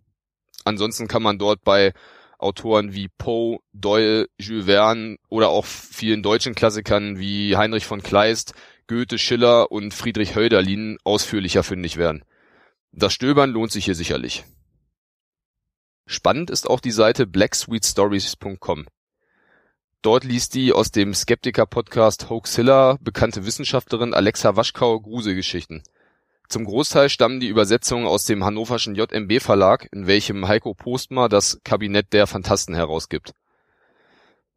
Ansonsten 0.65 1.07
kann 1.07 1.23
man 1.23 1.39
dort 1.39 1.63
bei 1.63 1.93
Autoren 2.37 2.93
wie 2.93 3.07
Poe, 3.07 3.59
Doyle, 3.73 4.27
Jules 4.39 4.65
Verne 4.65 5.17
oder 5.29 5.49
auch 5.49 5.65
vielen 5.65 6.23
deutschen 6.23 6.55
Klassikern 6.55 7.19
wie 7.19 7.55
Heinrich 7.55 7.85
von 7.85 8.03
Kleist, 8.03 8.53
Goethe, 8.87 9.17
Schiller 9.17 9.71
und 9.71 9.93
Friedrich 9.93 10.35
Hölderlin 10.35 10.97
ausführlicher 11.03 11.63
fündig 11.63 11.97
werden. 11.97 12.25
Das 12.91 13.13
Stöbern 13.13 13.51
lohnt 13.51 13.71
sich 13.71 13.85
hier 13.85 13.95
sicherlich. 13.95 14.43
Spannend 16.11 16.49
ist 16.49 16.69
auch 16.69 16.81
die 16.81 16.91
Seite 16.91 17.25
blacksweetstories.com. 17.25 18.85
Dort 20.01 20.25
liest 20.25 20.55
die 20.55 20.73
aus 20.73 20.91
dem 20.91 21.13
Skeptiker-Podcast 21.13 22.29
Hoaxilla 22.29 22.97
bekannte 22.99 23.45
Wissenschaftlerin 23.45 24.13
Alexa 24.13 24.57
Waschkau 24.57 24.99
Gruselgeschichten. 24.99 25.83
Zum 26.49 26.65
Großteil 26.65 27.07
stammen 27.07 27.39
die 27.39 27.47
Übersetzungen 27.47 28.07
aus 28.07 28.25
dem 28.25 28.43
hannoverschen 28.43 28.93
JMB-Verlag, 28.93 29.87
in 29.93 30.05
welchem 30.05 30.49
Heiko 30.49 30.73
Postma 30.73 31.29
das 31.29 31.61
Kabinett 31.63 32.11
der 32.11 32.27
Phantasten 32.27 32.75
herausgibt. 32.75 33.31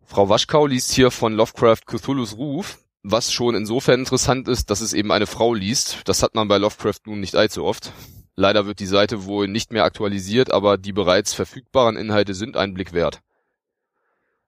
Frau 0.02 0.28
Waschkau 0.28 0.66
liest 0.66 0.90
hier 0.90 1.12
von 1.12 1.34
Lovecraft 1.34 1.86
Cthulhu's 1.86 2.36
Ruf, 2.36 2.80
was 3.04 3.32
schon 3.32 3.54
insofern 3.54 4.00
interessant 4.00 4.48
ist, 4.48 4.70
dass 4.70 4.80
es 4.80 4.92
eben 4.92 5.12
eine 5.12 5.28
Frau 5.28 5.54
liest. 5.54 6.00
Das 6.06 6.24
hat 6.24 6.34
man 6.34 6.48
bei 6.48 6.58
Lovecraft 6.58 7.02
nun 7.06 7.20
nicht 7.20 7.36
allzu 7.36 7.64
oft. 7.64 7.92
Leider 8.36 8.66
wird 8.66 8.80
die 8.80 8.86
Seite 8.86 9.24
wohl 9.24 9.46
nicht 9.46 9.72
mehr 9.72 9.84
aktualisiert, 9.84 10.50
aber 10.50 10.76
die 10.76 10.92
bereits 10.92 11.34
verfügbaren 11.34 11.96
Inhalte 11.96 12.34
sind 12.34 12.56
einen 12.56 12.74
Blick 12.74 12.92
wert. 12.92 13.22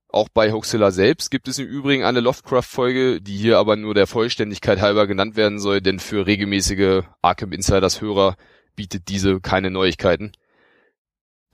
Auch 0.09 0.29
bei 0.29 0.53
Hoaxilla 0.53 0.91
selbst 0.91 1.31
gibt 1.31 1.47
es 1.47 1.59
im 1.59 1.67
Übrigen 1.67 2.05
eine 2.05 2.21
Lovecraft-Folge, 2.21 3.21
die 3.21 3.37
hier 3.37 3.59
aber 3.59 3.77
nur 3.77 3.95
der 3.95 4.07
Vollständigkeit 4.07 4.81
halber 4.81 5.07
genannt 5.07 5.37
werden 5.37 5.59
soll, 5.59 5.81
denn 5.81 5.99
für 5.99 6.27
regelmäßige 6.27 7.03
Arkham 7.23 7.53
Insiders 7.53 8.01
Hörer 8.01 8.37
bietet 8.75 9.09
diese 9.09 9.41
keine 9.41 9.71
Neuigkeiten. 9.71 10.33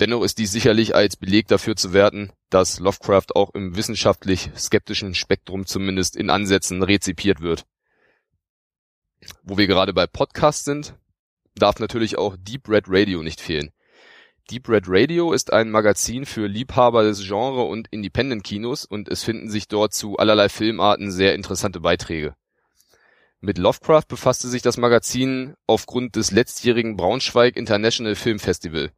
Dennoch 0.00 0.22
ist 0.22 0.38
dies 0.38 0.52
sicherlich 0.52 0.94
als 0.94 1.16
Beleg 1.16 1.48
dafür 1.48 1.76
zu 1.76 1.92
werten, 1.92 2.32
dass 2.50 2.80
Lovecraft 2.80 3.34
auch 3.34 3.50
im 3.54 3.76
wissenschaftlich 3.76 4.50
skeptischen 4.56 5.14
Spektrum 5.14 5.66
zumindest 5.66 6.16
in 6.16 6.30
Ansätzen 6.30 6.82
rezipiert 6.82 7.40
wird. 7.40 7.64
Wo 9.42 9.58
wir 9.58 9.66
gerade 9.66 9.92
bei 9.92 10.06
Podcasts 10.06 10.64
sind, 10.64 10.94
darf 11.54 11.78
natürlich 11.78 12.18
auch 12.18 12.36
Deep 12.38 12.68
Red 12.68 12.84
Radio 12.88 13.22
nicht 13.22 13.40
fehlen. 13.40 13.70
Deep 14.50 14.68
Red 14.68 14.84
Radio 14.88 15.32
ist 15.32 15.52
ein 15.52 15.70
Magazin 15.70 16.26
für 16.26 16.46
Liebhaber 16.46 17.04
des 17.04 17.26
Genre 17.26 17.62
und 17.62 17.88
Independent-Kinos 17.90 18.84
und 18.84 19.08
es 19.08 19.22
finden 19.22 19.48
sich 19.50 19.68
dort 19.68 19.94
zu 19.94 20.16
allerlei 20.16 20.48
Filmarten 20.48 21.12
sehr 21.12 21.34
interessante 21.34 21.80
Beiträge. 21.80 22.34
Mit 23.40 23.58
Lovecraft 23.58 24.04
befasste 24.08 24.48
sich 24.48 24.62
das 24.62 24.76
Magazin 24.76 25.54
aufgrund 25.66 26.16
des 26.16 26.30
letztjährigen 26.30 26.96
Braunschweig 26.96 27.56
International 27.56 28.14
Film 28.14 28.38
Festival. 28.38 28.92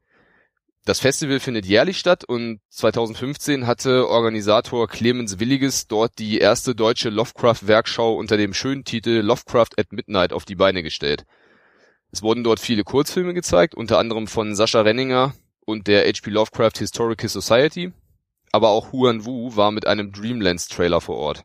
Das 0.84 1.00
Festival 1.00 1.40
findet 1.40 1.64
jährlich 1.64 1.98
statt 1.98 2.24
und 2.24 2.60
2015 2.68 3.66
hatte 3.66 4.06
Organisator 4.06 4.86
Clemens 4.86 5.40
Williges 5.40 5.86
dort 5.86 6.18
die 6.18 6.38
erste 6.38 6.74
deutsche 6.74 7.08
Lovecraft-Werkschau 7.08 8.14
unter 8.16 8.36
dem 8.36 8.52
schönen 8.52 8.84
Titel 8.84 9.22
Lovecraft 9.22 9.78
at 9.78 9.92
Midnight 9.92 10.34
auf 10.34 10.44
die 10.44 10.56
Beine 10.56 10.82
gestellt. 10.82 11.24
Es 12.14 12.22
wurden 12.22 12.44
dort 12.44 12.60
viele 12.60 12.84
Kurzfilme 12.84 13.34
gezeigt, 13.34 13.74
unter 13.74 13.98
anderem 13.98 14.28
von 14.28 14.54
Sascha 14.54 14.82
Renninger 14.82 15.34
und 15.66 15.88
der 15.88 16.06
H.P. 16.06 16.30
Lovecraft 16.30 16.78
Historical 16.78 17.28
Society, 17.28 17.92
aber 18.52 18.68
auch 18.68 18.92
Huan 18.92 19.24
Wu 19.24 19.56
war 19.56 19.72
mit 19.72 19.84
einem 19.88 20.12
Dreamlands 20.12 20.68
Trailer 20.68 21.00
vor 21.00 21.16
Ort. 21.16 21.44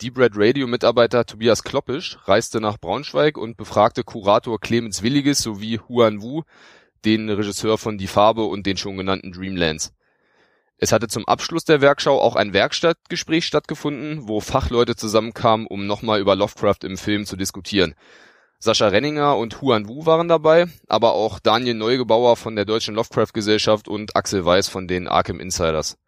Deep 0.00 0.16
Red 0.16 0.32
Radio 0.36 0.66
Mitarbeiter 0.66 1.26
Tobias 1.26 1.64
Kloppisch 1.64 2.16
reiste 2.24 2.62
nach 2.62 2.78
Braunschweig 2.78 3.36
und 3.36 3.58
befragte 3.58 4.04
Kurator 4.04 4.58
Clemens 4.58 5.02
Williges 5.02 5.40
sowie 5.40 5.78
Huan 5.86 6.22
Wu, 6.22 6.44
den 7.04 7.28
Regisseur 7.28 7.76
von 7.76 7.98
Die 7.98 8.06
Farbe 8.06 8.44
und 8.44 8.64
den 8.64 8.78
schon 8.78 8.96
genannten 8.96 9.32
Dreamlands. 9.32 9.92
Es 10.78 10.92
hatte 10.92 11.08
zum 11.08 11.28
Abschluss 11.28 11.64
der 11.64 11.82
Werkschau 11.82 12.18
auch 12.18 12.36
ein 12.36 12.54
Werkstattgespräch 12.54 13.44
stattgefunden, 13.44 14.28
wo 14.28 14.40
Fachleute 14.40 14.96
zusammenkamen, 14.96 15.66
um 15.66 15.86
nochmal 15.86 16.20
über 16.20 16.36
Lovecraft 16.36 16.84
im 16.84 16.96
Film 16.96 17.26
zu 17.26 17.36
diskutieren. 17.36 17.94
Sascha 18.64 18.88
Renninger 18.88 19.36
und 19.36 19.60
Huan 19.60 19.88
Wu 19.88 20.06
waren 20.06 20.26
dabei, 20.26 20.64
aber 20.88 21.12
auch 21.12 21.38
Daniel 21.38 21.74
Neugebauer 21.74 22.34
von 22.34 22.56
der 22.56 22.64
Deutschen 22.64 22.94
Lovecraft 22.94 23.34
Gesellschaft 23.34 23.88
und 23.88 24.16
Axel 24.16 24.42
Weiß 24.46 24.68
von 24.68 24.88
den 24.88 25.06
Arkham 25.06 25.38
Insiders. 25.38 25.98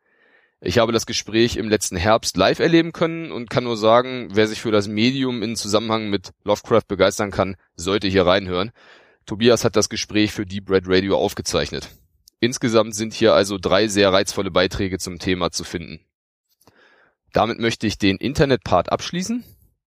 Ich 0.62 0.78
habe 0.78 0.90
das 0.90 1.04
Gespräch 1.04 1.58
im 1.58 1.68
letzten 1.68 1.98
Herbst 1.98 2.38
live 2.38 2.58
erleben 2.58 2.92
können 2.92 3.30
und 3.30 3.50
kann 3.50 3.64
nur 3.64 3.76
sagen, 3.76 4.30
wer 4.32 4.48
sich 4.48 4.62
für 4.62 4.70
das 4.70 4.88
Medium 4.88 5.42
in 5.42 5.54
Zusammenhang 5.54 6.08
mit 6.08 6.30
Lovecraft 6.44 6.88
begeistern 6.88 7.30
kann, 7.30 7.56
sollte 7.74 8.08
hier 8.08 8.24
reinhören. 8.24 8.72
Tobias 9.26 9.62
hat 9.62 9.76
das 9.76 9.90
Gespräch 9.90 10.32
für 10.32 10.46
Deep 10.46 10.70
Red 10.70 10.84
Radio 10.86 11.18
aufgezeichnet. 11.18 11.90
Insgesamt 12.40 12.94
sind 12.94 13.12
hier 13.12 13.34
also 13.34 13.58
drei 13.58 13.86
sehr 13.86 14.14
reizvolle 14.14 14.50
Beiträge 14.50 14.96
zum 14.98 15.18
Thema 15.18 15.50
zu 15.50 15.62
finden. 15.62 16.00
Damit 17.34 17.58
möchte 17.58 17.86
ich 17.86 17.98
den 17.98 18.16
Internetpart 18.16 18.90
abschließen. 18.90 19.44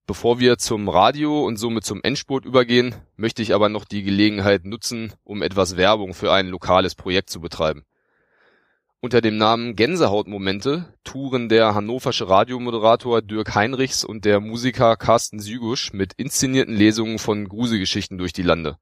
Bevor 0.10 0.40
wir 0.40 0.58
zum 0.58 0.90
Radio 0.90 1.46
und 1.46 1.58
somit 1.58 1.86
zum 1.86 2.02
Endspurt 2.02 2.44
übergehen, 2.44 2.96
möchte 3.16 3.44
ich 3.44 3.54
aber 3.54 3.70
noch 3.70 3.86
die 3.86 4.02
Gelegenheit 4.02 4.66
nutzen, 4.66 5.14
um 5.24 5.44
etwas 5.44 5.78
Werbung 5.78 6.16
für 6.16 6.34
ein 6.34 6.48
lokales 6.48 6.96
Projekt 6.96 7.30
zu 7.30 7.40
betreiben. 7.40 7.84
Unter 9.02 9.22
dem 9.22 9.38
Namen 9.38 9.76
Gänsehautmomente 9.76 10.92
touren 11.04 11.48
der 11.48 11.76
hannoversche 11.76 12.28
Radiomoderator 12.28 13.22
Dirk 13.22 13.54
Heinrichs 13.54 14.04
und 14.04 14.26
der 14.26 14.40
Musiker 14.40 14.98
Carsten 14.98 15.40
Sügusch 15.40 15.94
mit 15.94 16.14
inszenierten 16.14 16.74
Lesungen 16.74 17.20
von 17.20 17.48
Gruselgeschichten 17.48 18.18
durch 18.18 18.34
die 18.34 18.42
Lande. 18.42 18.80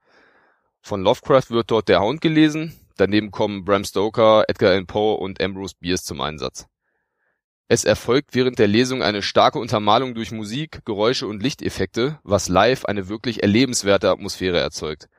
Von 0.79 1.01
Lovecraft 1.01 1.49
wird 1.49 1.71
dort 1.71 1.89
der 1.89 1.99
Hound 1.99 2.21
gelesen, 2.21 2.73
daneben 2.95 3.31
kommen 3.31 3.65
Bram 3.65 3.83
Stoker, 3.83 4.45
Edgar 4.47 4.71
Allan 4.71 4.87
Poe 4.87 5.17
und 5.17 5.43
Ambrose 5.43 5.75
Bierce 5.77 6.05
zum 6.05 6.21
Einsatz. 6.21 6.67
Es 7.67 7.83
erfolgt 7.83 8.33
während 8.33 8.59
der 8.59 8.67
Lesung 8.67 9.03
eine 9.03 9.21
starke 9.21 9.59
Untermalung 9.59 10.15
durch 10.15 10.31
Musik, 10.31 10.85
Geräusche 10.85 11.27
und 11.27 11.43
Lichteffekte, 11.43 12.19
was 12.23 12.47
live 12.47 12.85
eine 12.85 13.09
wirklich 13.09 13.43
erlebenswerte 13.43 14.09
Atmosphäre 14.09 14.59
erzeugt. 14.59 15.09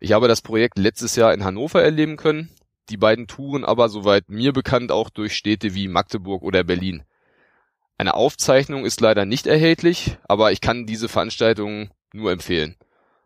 Ich 0.00 0.12
habe 0.12 0.28
das 0.28 0.42
Projekt 0.42 0.78
letztes 0.78 1.16
Jahr 1.16 1.32
in 1.32 1.44
Hannover 1.44 1.82
erleben 1.82 2.16
können 2.16 2.50
die 2.90 2.96
beiden 2.96 3.26
touren 3.26 3.64
aber 3.64 3.88
soweit 3.88 4.28
mir 4.28 4.52
bekannt 4.52 4.92
auch 4.92 5.08
durch 5.08 5.34
Städte 5.34 5.74
wie 5.74 5.88
Magdeburg 5.88 6.42
oder 6.42 6.64
Berlin. 6.64 7.02
Eine 7.96 8.14
Aufzeichnung 8.14 8.84
ist 8.84 9.00
leider 9.00 9.24
nicht 9.24 9.46
erhältlich, 9.46 10.18
aber 10.24 10.52
ich 10.52 10.60
kann 10.60 10.86
diese 10.86 11.08
Veranstaltung 11.08 11.90
nur 12.12 12.32
empfehlen. 12.32 12.76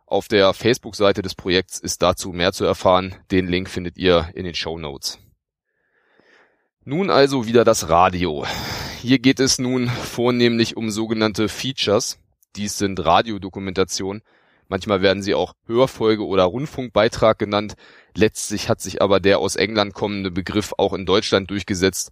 Auf 0.06 0.28
der 0.28 0.54
Facebook-Seite 0.54 1.22
des 1.22 1.34
Projekts 1.34 1.78
ist 1.78 2.02
dazu 2.02 2.32
mehr 2.32 2.52
zu 2.52 2.64
erfahren. 2.64 3.16
Den 3.30 3.46
Link 3.46 3.68
findet 3.68 3.98
ihr 3.98 4.30
in 4.34 4.44
den 4.44 4.54
Show 4.54 4.78
Notes. 4.78 5.18
Nun 6.88 7.10
also 7.10 7.46
wieder 7.46 7.64
das 7.64 7.90
Radio. 7.90 8.46
Hier 9.02 9.18
geht 9.18 9.40
es 9.40 9.58
nun 9.58 9.88
vornehmlich 9.88 10.74
um 10.74 10.90
sogenannte 10.90 11.50
Features. 11.50 12.18
Dies 12.56 12.78
sind 12.78 13.04
Radiodokumentationen, 13.04 14.22
Manchmal 14.68 15.02
werden 15.02 15.22
sie 15.22 15.34
auch 15.34 15.52
Hörfolge 15.66 16.26
oder 16.26 16.44
Rundfunkbeitrag 16.44 17.38
genannt. 17.38 17.74
Letztlich 18.14 18.70
hat 18.70 18.80
sich 18.80 19.02
aber 19.02 19.20
der 19.20 19.38
aus 19.38 19.54
England 19.54 19.92
kommende 19.92 20.30
Begriff 20.30 20.72
auch 20.78 20.94
in 20.94 21.04
Deutschland 21.04 21.50
durchgesetzt 21.50 22.10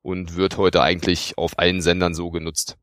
und 0.00 0.36
wird 0.36 0.56
heute 0.56 0.80
eigentlich 0.80 1.36
auf 1.36 1.58
allen 1.58 1.82
Sendern 1.82 2.14
so 2.14 2.30
genutzt. 2.30 2.78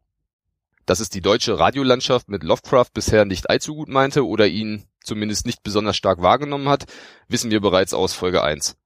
Dass 0.86 1.00
es 1.00 1.10
die 1.10 1.22
deutsche 1.22 1.58
Radiolandschaft 1.58 2.30
mit 2.30 2.44
Lovecraft 2.44 2.94
bisher 2.94 3.26
nicht 3.26 3.50
allzu 3.50 3.74
gut 3.74 3.90
meinte 3.90 4.28
oder 4.28 4.46
ihn 4.46 4.86
zumindest 5.04 5.48
nicht 5.48 5.64
besonders 5.64 5.98
stark 5.98 6.22
wahrgenommen 6.22 6.70
hat, 6.70 6.86
wissen 7.28 7.50
wir 7.50 7.62
bereits 7.62 7.96
aus 7.96 8.14
Folge 8.14 8.44
1. 8.44 8.78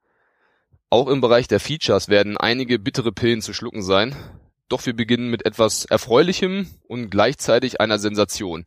Auch 0.96 1.10
im 1.10 1.20
Bereich 1.20 1.50
der 1.50 1.60
Features 1.60 2.08
werden 2.08 2.38
einige 2.38 2.80
bittere 2.80 3.12
Pillen 3.12 3.42
zu 3.42 3.52
schlucken 3.52 3.84
sein, 3.84 4.16
doch 4.70 4.86
wir 4.86 4.96
beginnen 4.96 5.30
mit 5.30 5.46
etwas 5.46 5.84
Erfreulichem 5.84 6.68
und 6.88 7.10
gleichzeitig 7.10 7.82
einer 7.82 8.00
Sensation, 8.00 8.64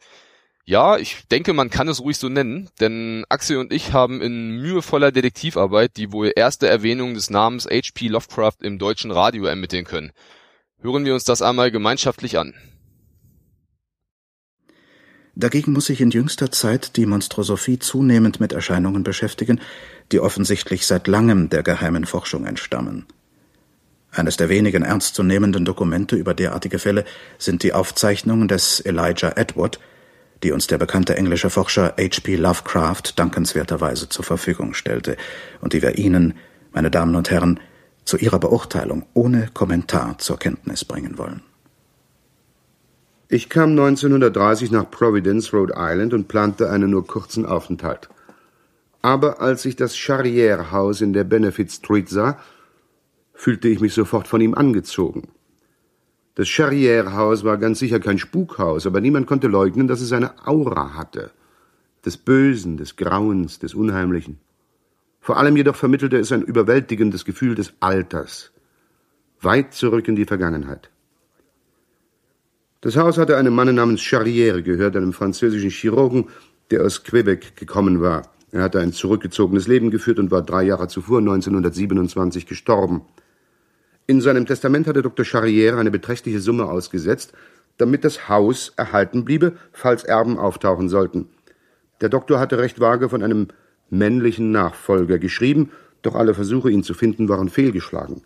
ja, 0.67 0.99
ich 0.99 1.27
denke, 1.31 1.55
man 1.55 1.71
kann 1.71 1.88
es 1.88 2.03
ruhig 2.03 2.19
so 2.19 2.29
nennen, 2.29 2.69
denn 2.81 3.25
Axel 3.31 3.57
und 3.57 3.73
ich 3.73 3.95
haben 3.95 4.21
in 4.21 4.61
mühevoller 4.61 5.11
Detektivarbeit 5.11 5.97
die 5.97 6.12
wohl 6.12 6.31
erste 6.37 6.69
Erwähnung 6.69 7.14
des 7.14 7.31
Namens 7.31 7.64
H.P. 7.64 8.09
Lovecraft 8.09 8.59
im 8.61 8.79
deutschen 8.79 9.11
Radio 9.11 9.47
ermitteln 9.47 9.87
können. 9.87 10.12
Hören 10.83 11.07
wir 11.07 11.14
uns 11.14 11.25
das 11.25 11.41
einmal 11.41 11.71
gemeinschaftlich 11.71 12.37
an. 12.37 12.53
Dagegen 15.35 15.73
muss 15.73 15.87
sich 15.87 16.01
in 16.01 16.11
jüngster 16.11 16.51
Zeit 16.51 16.97
die 16.97 17.07
Monstrosophie 17.07 17.79
zunehmend 17.79 18.41
mit 18.41 18.53
Erscheinungen 18.53 19.05
beschäftigen, 19.05 19.61
die 20.12 20.21
offensichtlich 20.21 20.87
seit 20.87 21.07
langem 21.07 21.49
der 21.51 21.62
geheimen 21.62 22.07
Forschung 22.07 22.47
entstammen. 22.47 23.07
Eines 24.11 24.37
der 24.37 24.49
wenigen 24.49 24.83
ernstzunehmenden 24.83 25.64
Dokumente 25.64 26.16
über 26.16 26.35
derartige 26.35 26.79
Fälle 26.79 27.05
sind 27.37 27.62
die 27.62 27.75
Aufzeichnungen 27.75 28.49
des 28.49 28.81
Elijah 28.81 29.33
Edward, 29.37 29.79
die 30.42 30.53
uns 30.53 30.66
der 30.66 30.79
bekannte 30.79 31.16
englische 31.16 31.51
Forscher 31.51 31.94
H.P. 31.99 32.37
Lovecraft 32.37 33.14
dankenswerterweise 33.16 34.09
zur 34.09 34.25
Verfügung 34.25 34.73
stellte 34.75 35.16
und 35.61 35.73
die 35.73 35.83
wir 35.83 35.99
Ihnen, 35.99 36.35
meine 36.73 36.90
Damen 36.90 37.16
und 37.16 37.31
Herren, 37.31 37.61
zu 38.05 38.16
Ihrer 38.16 38.38
Beurteilung 38.38 39.05
ohne 39.14 39.51
Kommentar 39.53 40.16
zur 40.18 40.38
Kenntnis 40.38 40.85
bringen 40.85 41.18
wollen. 41.18 41.42
Ich 43.29 43.51
kam 43.51 43.71
1930 43.71 44.71
nach 44.71 44.90
Providence, 44.90 45.53
Rhode 45.53 45.75
Island 45.77 46.14
und 46.14 46.29
plante 46.29 46.71
einen 46.71 46.90
nur 46.90 47.07
kurzen 47.07 47.44
Aufenthalt. 47.44 48.09
Aber 49.03 49.41
als 49.41 49.65
ich 49.65 49.77
das 49.77 49.97
Charrière-Haus 49.97 51.01
in 51.01 51.13
der 51.13 51.25
Benefit 51.25 51.71
Street 51.71 52.09
sah, 52.09 52.39
fühlte 53.33 53.69
ich 53.69 53.81
mich 53.81 53.95
sofort 53.95 54.27
von 54.27 54.41
ihm 54.41 54.55
angezogen. 54.55 55.29
Das 56.35 56.49
Charrière-Haus 56.49 57.45
war 57.45 57.59
ganz 57.59 57.79
sicher 57.79 58.01
kein 58.01 58.19
Spukhaus, 58.19 58.87
aber 58.87 59.01
niemand 59.01 59.27
konnte 59.27 59.49
leugnen, 59.49 59.89
dass 59.89 60.01
es 60.01 60.13
eine 60.13 60.47
Aura 60.47 60.95
hatte. 60.95 61.31
Des 62.05 62.17
Bösen, 62.17 62.77
des 62.77 62.97
Grauens, 62.97 63.59
des 63.59 63.75
Unheimlichen. 63.75 64.39
Vor 65.21 65.37
allem 65.37 65.57
jedoch 65.57 65.77
vermittelte 65.77 66.17
es 66.17 66.33
ein 66.33 66.43
überwältigendes 66.43 67.25
Gefühl 67.25 67.55
des 67.55 67.75
Alters. 67.81 68.53
Weit 69.41 69.75
zurück 69.75 70.09
in 70.09 70.17
die 70.17 70.25
Vergangenheit. 70.25 70.91
Das 72.81 72.97
Haus 72.97 73.19
hatte 73.19 73.37
einem 73.37 73.55
Mann 73.55 73.75
namens 73.75 74.01
Charrière 74.01 74.63
gehört, 74.63 74.97
einem 74.97 75.13
französischen 75.13 75.71
Chirurgen, 75.71 76.29
der 76.71 76.85
aus 76.85 77.03
Quebec 77.03 77.57
gekommen 77.57 78.01
war. 78.01 78.23
Er 78.51 78.63
hatte 78.63 78.81
ein 78.81 78.93
zurückgezogenes 78.93 79.69
Leben 79.69 79.91
geführt 79.91 80.19
und 80.19 80.31
war 80.31 80.43
drei 80.43 80.63
Jahre 80.63 80.89
zuvor, 80.89 81.19
1927, 81.19 82.47
gestorben. 82.47 83.03
In 84.07 84.21
seinem 84.21 84.47
Testament 84.47 84.87
hatte 84.87 85.03
Dr. 85.03 85.27
Charrière 85.27 85.77
eine 85.79 85.91
beträchtliche 85.91 86.41
Summe 86.41 86.65
ausgesetzt, 86.65 87.35
damit 87.77 88.05
das 88.05 88.29
Haus 88.29 88.73
erhalten 88.77 89.25
bliebe, 89.25 89.53
falls 89.73 90.03
Erben 90.03 90.39
auftauchen 90.39 90.89
sollten. 90.89 91.29
Der 92.01 92.09
Doktor 92.09 92.41
hatte 92.41 92.59
recht 92.59 92.81
vage 92.81 93.09
von 93.09 93.23
einem 93.23 93.49
männlichen 93.91 94.51
Nachfolger 94.51 95.19
geschrieben, 95.19 95.71
doch 96.03 96.15
alle 96.15 96.33
Versuche, 96.33 96.71
ihn 96.71 96.83
zu 96.83 96.95
finden, 96.95 97.29
waren 97.29 97.49
fehlgeschlagen. 97.49 98.23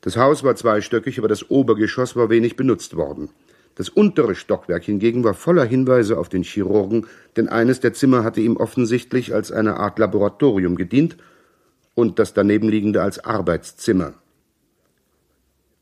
Das 0.00 0.16
Haus 0.16 0.44
war 0.44 0.54
zweistöckig, 0.54 1.18
aber 1.18 1.28
das 1.28 1.50
Obergeschoss 1.50 2.14
war 2.14 2.28
wenig 2.28 2.56
benutzt 2.56 2.94
worden. 2.94 3.30
Das 3.76 3.88
untere 3.88 4.34
Stockwerk 4.34 4.84
hingegen 4.84 5.24
war 5.24 5.34
voller 5.34 5.64
Hinweise 5.64 6.18
auf 6.18 6.28
den 6.28 6.44
Chirurgen, 6.44 7.06
denn 7.36 7.48
eines 7.48 7.80
der 7.80 7.92
Zimmer 7.92 8.22
hatte 8.22 8.40
ihm 8.40 8.56
offensichtlich 8.56 9.34
als 9.34 9.50
eine 9.50 9.76
Art 9.78 9.98
Laboratorium 9.98 10.76
gedient 10.76 11.16
und 11.94 12.18
das 12.18 12.34
danebenliegende 12.34 13.02
als 13.02 13.24
Arbeitszimmer. 13.24 14.14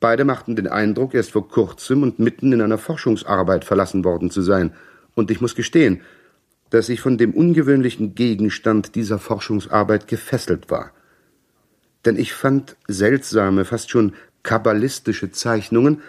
Beide 0.00 0.24
machten 0.24 0.57
den 0.57 0.66
Eindruck, 0.66 1.14
erst 1.14 1.33
vor 1.33 1.48
kurzem 1.48 2.02
und 2.02 2.18
mitten 2.18 2.52
in 2.52 2.61
einer 2.61 2.78
Forschungsarbeit 2.78 3.64
verlassen 3.64 4.05
worden 4.05 4.31
zu 4.31 4.42
sein, 4.42 4.74
und 5.14 5.31
ich 5.31 5.40
muss 5.40 5.55
gestehen, 5.55 6.00
dass 6.70 6.88
ich 6.88 7.02
von 7.02 7.18
dem 7.18 7.35
ungewöhnlichen 7.35 8.14
Gegenstand 8.14 8.94
dieser 8.94 9.18
Forschungsarbeit 9.18 10.09
gefesselt 10.09 10.70
war. 10.70 10.90
Denn 12.07 12.16
ich 12.16 12.33
fand 12.33 12.76
seltsame, 12.88 13.66
fast 13.66 13.90
schon 13.90 14.14
kabbalistische 14.42 15.31
Zeichnungen, 15.31 16.00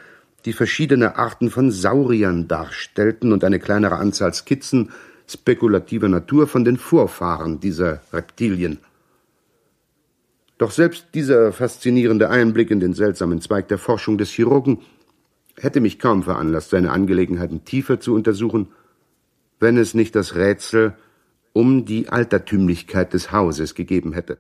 die 0.46 0.54
verschiedene 0.54 1.16
Arten 1.16 1.50
von 1.50 1.72
Sauriern 1.72 2.48
darstellten 2.48 3.32
und 3.32 3.44
eine 3.44 3.60
kleinere 3.60 3.96
Anzahl 3.96 4.34
Skizzen 4.34 4.92
spekulativer 5.28 6.10
Natur 6.10 6.48
von 6.48 6.66
den 6.66 6.78
Vorfahren 6.78 7.60
dieser 7.60 8.02
Reptilien. 8.12 8.80
Doch 10.58 10.72
selbst 10.72 11.08
dieser 11.14 11.52
faszinierende 11.52 12.30
Einblick 12.30 12.72
in 12.72 12.80
den 12.80 12.94
seltsamen 12.94 13.42
Zweig 13.42 13.68
der 13.68 13.78
Forschung 13.78 14.18
des 14.18 14.30
Chirurgen 14.30 14.80
hätte 15.58 15.82
mich 15.82 16.00
kaum 16.00 16.24
veranlasst, 16.24 16.72
seine 16.72 16.92
Angelegenheiten 16.92 17.66
tiefer 17.66 18.00
zu 18.00 18.14
untersuchen, 18.14 18.68
wenn 19.60 19.78
es 19.78 19.94
nicht 19.94 20.16
das 20.16 20.36
Rätsel 20.36 20.94
um 21.54 21.86
die 21.86 22.10
Altertümlichkeit 22.10 23.14
des 23.14 23.32
Hauses 23.32 23.76
gegeben 23.76 24.14
hätte. 24.14 24.38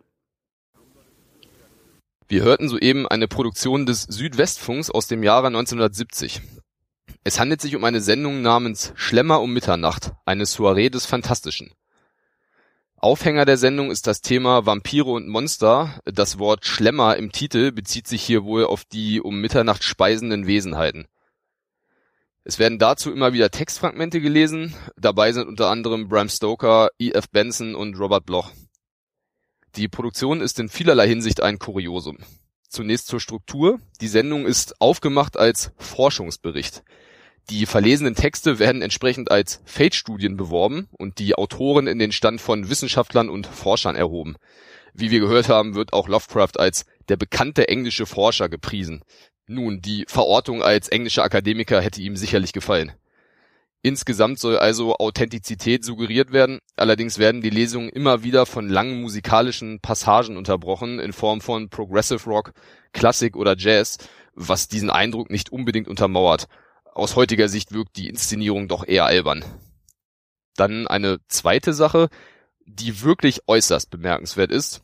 Wir 2.27 2.43
hörten 2.43 2.69
soeben 2.69 3.07
eine 3.07 3.27
Produktion 3.27 3.85
des 3.85 4.03
Südwestfunks 4.03 4.89
aus 4.89 5.07
dem 5.07 5.23
Jahre 5.23 5.47
1970. 5.47 6.41
Es 7.23 7.39
handelt 7.39 7.61
sich 7.61 7.75
um 7.75 7.83
eine 7.83 8.01
Sendung 8.01 8.41
namens 8.41 8.93
Schlemmer 8.95 9.41
um 9.41 9.53
Mitternacht, 9.53 10.13
eine 10.25 10.45
Soiree 10.45 10.89
des 10.89 11.05
Fantastischen. 11.05 11.73
Aufhänger 12.95 13.43
der 13.43 13.57
Sendung 13.57 13.91
ist 13.91 14.07
das 14.07 14.21
Thema 14.21 14.65
Vampire 14.65 15.11
und 15.11 15.27
Monster. 15.27 15.99
Das 16.05 16.39
Wort 16.39 16.65
Schlemmer 16.65 17.17
im 17.17 17.33
Titel 17.33 17.73
bezieht 17.73 18.07
sich 18.07 18.23
hier 18.23 18.45
wohl 18.45 18.65
auf 18.65 18.85
die 18.85 19.19
um 19.19 19.41
Mitternacht 19.41 19.83
speisenden 19.83 20.47
Wesenheiten. 20.47 21.07
Es 22.45 22.59
werden 22.59 22.79
dazu 22.79 23.11
immer 23.11 23.33
wieder 23.33 23.51
Textfragmente 23.51 24.21
gelesen. 24.21 24.73
Dabei 24.95 25.33
sind 25.33 25.47
unter 25.47 25.69
anderem 25.69 26.07
Bram 26.07 26.29
Stoker, 26.29 26.89
E.F. 26.99 27.29
Benson 27.29 27.75
und 27.75 27.99
Robert 27.99 28.25
Bloch. 28.25 28.51
Die 29.75 29.87
Produktion 29.87 30.39
ist 30.39 30.59
in 30.59 30.69
vielerlei 30.69 31.07
Hinsicht 31.07 31.41
ein 31.41 31.57
Kuriosum. 31.57 32.19
Zunächst 32.69 33.07
zur 33.07 33.19
Struktur. 33.19 33.79
Die 34.01 34.07
Sendung 34.07 34.45
ist 34.45 34.79
aufgemacht 34.79 35.35
als 35.35 35.71
Forschungsbericht. 35.77 36.83
Die 37.49 37.65
verlesenen 37.65 38.13
Texte 38.13 38.59
werden 38.59 38.83
entsprechend 38.83 39.31
als 39.31 39.61
Fate-Studien 39.65 40.37
beworben 40.37 40.87
und 40.91 41.17
die 41.17 41.33
Autoren 41.33 41.87
in 41.87 41.97
den 41.97 42.11
Stand 42.11 42.39
von 42.39 42.69
Wissenschaftlern 42.69 43.29
und 43.29 43.47
Forschern 43.47 43.95
erhoben. 43.95 44.35
Wie 44.93 45.09
wir 45.09 45.19
gehört 45.19 45.49
haben, 45.49 45.73
wird 45.73 45.91
auch 45.91 46.07
Lovecraft 46.07 46.59
als 46.59 46.85
der 47.09 47.17
bekannte 47.17 47.67
englische 47.67 48.05
Forscher 48.05 48.49
gepriesen. 48.49 49.03
Nun, 49.47 49.81
die 49.81 50.05
Verortung 50.07 50.61
als 50.61 50.87
englischer 50.87 51.23
Akademiker 51.23 51.81
hätte 51.81 51.99
ihm 51.99 52.15
sicherlich 52.15 52.53
gefallen. 52.53 52.91
Insgesamt 53.85 54.39
soll 54.39 54.57
also 54.57 54.95
Authentizität 54.95 55.83
suggeriert 55.83 56.31
werden, 56.31 56.59
allerdings 56.77 57.17
werden 57.17 57.41
die 57.41 57.49
Lesungen 57.49 57.89
immer 57.89 58.23
wieder 58.23 58.45
von 58.45 58.69
langen 58.69 59.01
musikalischen 59.01 59.81
Passagen 59.81 60.37
unterbrochen 60.37 60.99
in 60.99 61.11
Form 61.11 61.41
von 61.41 61.67
Progressive 61.67 62.23
Rock, 62.29 62.53
Klassik 62.93 63.35
oder 63.35 63.57
Jazz, 63.57 63.97
was 64.35 64.69
diesen 64.69 64.89
Eindruck 64.89 65.29
nicht 65.29 65.51
unbedingt 65.51 65.89
untermauert. 65.89 66.47
Aus 66.93 67.17
heutiger 67.17 67.49
Sicht 67.49 67.73
wirkt 67.73 67.97
die 67.97 68.07
Inszenierung 68.07 68.69
doch 68.69 68.87
eher 68.87 69.03
albern. 69.03 69.43
Dann 70.55 70.87
eine 70.87 71.17
zweite 71.27 71.73
Sache, 71.73 72.07
die 72.65 73.01
wirklich 73.01 73.41
äußerst 73.47 73.89
bemerkenswert 73.89 74.51
ist. 74.51 74.81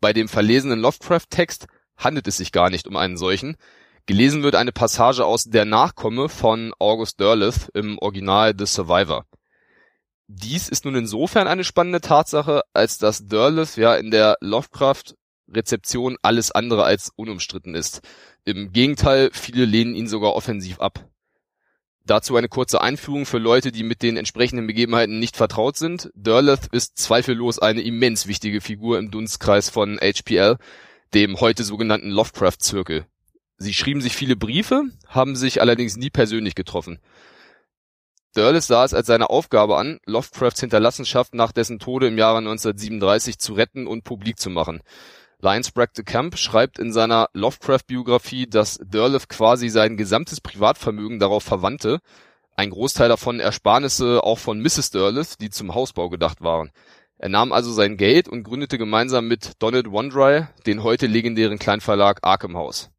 Bei 0.00 0.14
dem 0.14 0.28
verlesenen 0.28 0.80
Lovecraft-Text 0.80 1.66
handelt 1.98 2.26
es 2.26 2.38
sich 2.38 2.52
gar 2.52 2.70
nicht 2.70 2.88
um 2.88 2.96
einen 2.96 3.18
solchen. 3.18 3.58
Gelesen 4.08 4.42
wird 4.42 4.54
eine 4.54 4.72
Passage 4.72 5.26
aus 5.26 5.44
Der 5.44 5.66
Nachkomme 5.66 6.30
von 6.30 6.72
August 6.78 7.20
Derleth 7.20 7.68
im 7.74 7.98
Original 7.98 8.54
The 8.58 8.64
Survivor. 8.64 9.26
Dies 10.28 10.70
ist 10.70 10.86
nun 10.86 10.94
insofern 10.94 11.46
eine 11.46 11.62
spannende 11.62 12.00
Tatsache, 12.00 12.62
als 12.72 12.96
dass 12.96 13.26
Derleth 13.26 13.76
ja 13.76 13.94
in 13.96 14.10
der 14.10 14.38
Lovecraft-Rezeption 14.40 16.16
alles 16.22 16.50
andere 16.50 16.84
als 16.84 17.12
unumstritten 17.16 17.74
ist. 17.74 18.00
Im 18.46 18.72
Gegenteil, 18.72 19.28
viele 19.34 19.66
lehnen 19.66 19.94
ihn 19.94 20.08
sogar 20.08 20.34
offensiv 20.34 20.80
ab. 20.80 21.06
Dazu 22.06 22.34
eine 22.34 22.48
kurze 22.48 22.80
Einführung 22.80 23.26
für 23.26 23.36
Leute, 23.36 23.72
die 23.72 23.82
mit 23.82 24.00
den 24.00 24.16
entsprechenden 24.16 24.66
Begebenheiten 24.66 25.18
nicht 25.18 25.36
vertraut 25.36 25.76
sind. 25.76 26.08
Derleth 26.14 26.68
ist 26.72 26.96
zweifellos 26.96 27.58
eine 27.58 27.82
immens 27.82 28.26
wichtige 28.26 28.62
Figur 28.62 28.98
im 28.98 29.10
Dunstkreis 29.10 29.68
von 29.68 29.98
HPL, 29.98 30.56
dem 31.12 31.38
heute 31.40 31.62
sogenannten 31.62 32.08
Lovecraft-Zirkel. 32.08 33.04
Sie 33.58 33.74
schrieben 33.74 34.00
sich 34.00 34.16
viele 34.16 34.36
Briefe, 34.36 34.84
haben 35.08 35.36
sich 35.36 35.60
allerdings 35.60 35.96
nie 35.96 36.10
persönlich 36.10 36.54
getroffen. 36.54 37.00
Dörles 38.34 38.68
sah 38.68 38.84
es 38.84 38.94
als 38.94 39.08
seine 39.08 39.30
Aufgabe 39.30 39.76
an, 39.76 39.98
Lovecrafts 40.06 40.60
Hinterlassenschaft 40.60 41.34
nach 41.34 41.50
dessen 41.50 41.80
Tode 41.80 42.06
im 42.06 42.18
Jahre 42.18 42.38
1937 42.38 43.38
zu 43.38 43.54
retten 43.54 43.88
und 43.88 44.04
publik 44.04 44.38
zu 44.38 44.48
machen. 44.48 44.80
Lyons 45.40 45.72
Bragg 45.72 45.94
de 45.94 46.04
Camp 46.04 46.36
schreibt 46.36 46.78
in 46.78 46.92
seiner 46.92 47.28
Lovecraft-Biografie, 47.32 48.46
dass 48.46 48.78
Derleth 48.82 49.28
quasi 49.28 49.68
sein 49.68 49.96
gesamtes 49.96 50.40
Privatvermögen 50.40 51.18
darauf 51.18 51.42
verwandte, 51.42 52.00
ein 52.56 52.70
Großteil 52.70 53.08
davon 53.08 53.38
Ersparnisse 53.38 54.22
auch 54.24 54.38
von 54.38 54.60
Mrs. 54.60 54.90
Derleth, 54.90 55.40
die 55.40 55.50
zum 55.50 55.74
Hausbau 55.74 56.08
gedacht 56.08 56.40
waren. 56.40 56.70
Er 57.16 57.28
nahm 57.28 57.52
also 57.52 57.72
sein 57.72 57.96
Geld 57.96 58.28
und 58.28 58.42
gründete 58.42 58.78
gemeinsam 58.78 59.28
mit 59.28 59.52
Donald 59.60 59.90
Wondry 59.90 60.46
den 60.66 60.82
heute 60.82 61.06
legendären 61.06 61.58
Kleinverlag 61.58 62.18
Arkham 62.22 62.56
House. 62.56 62.90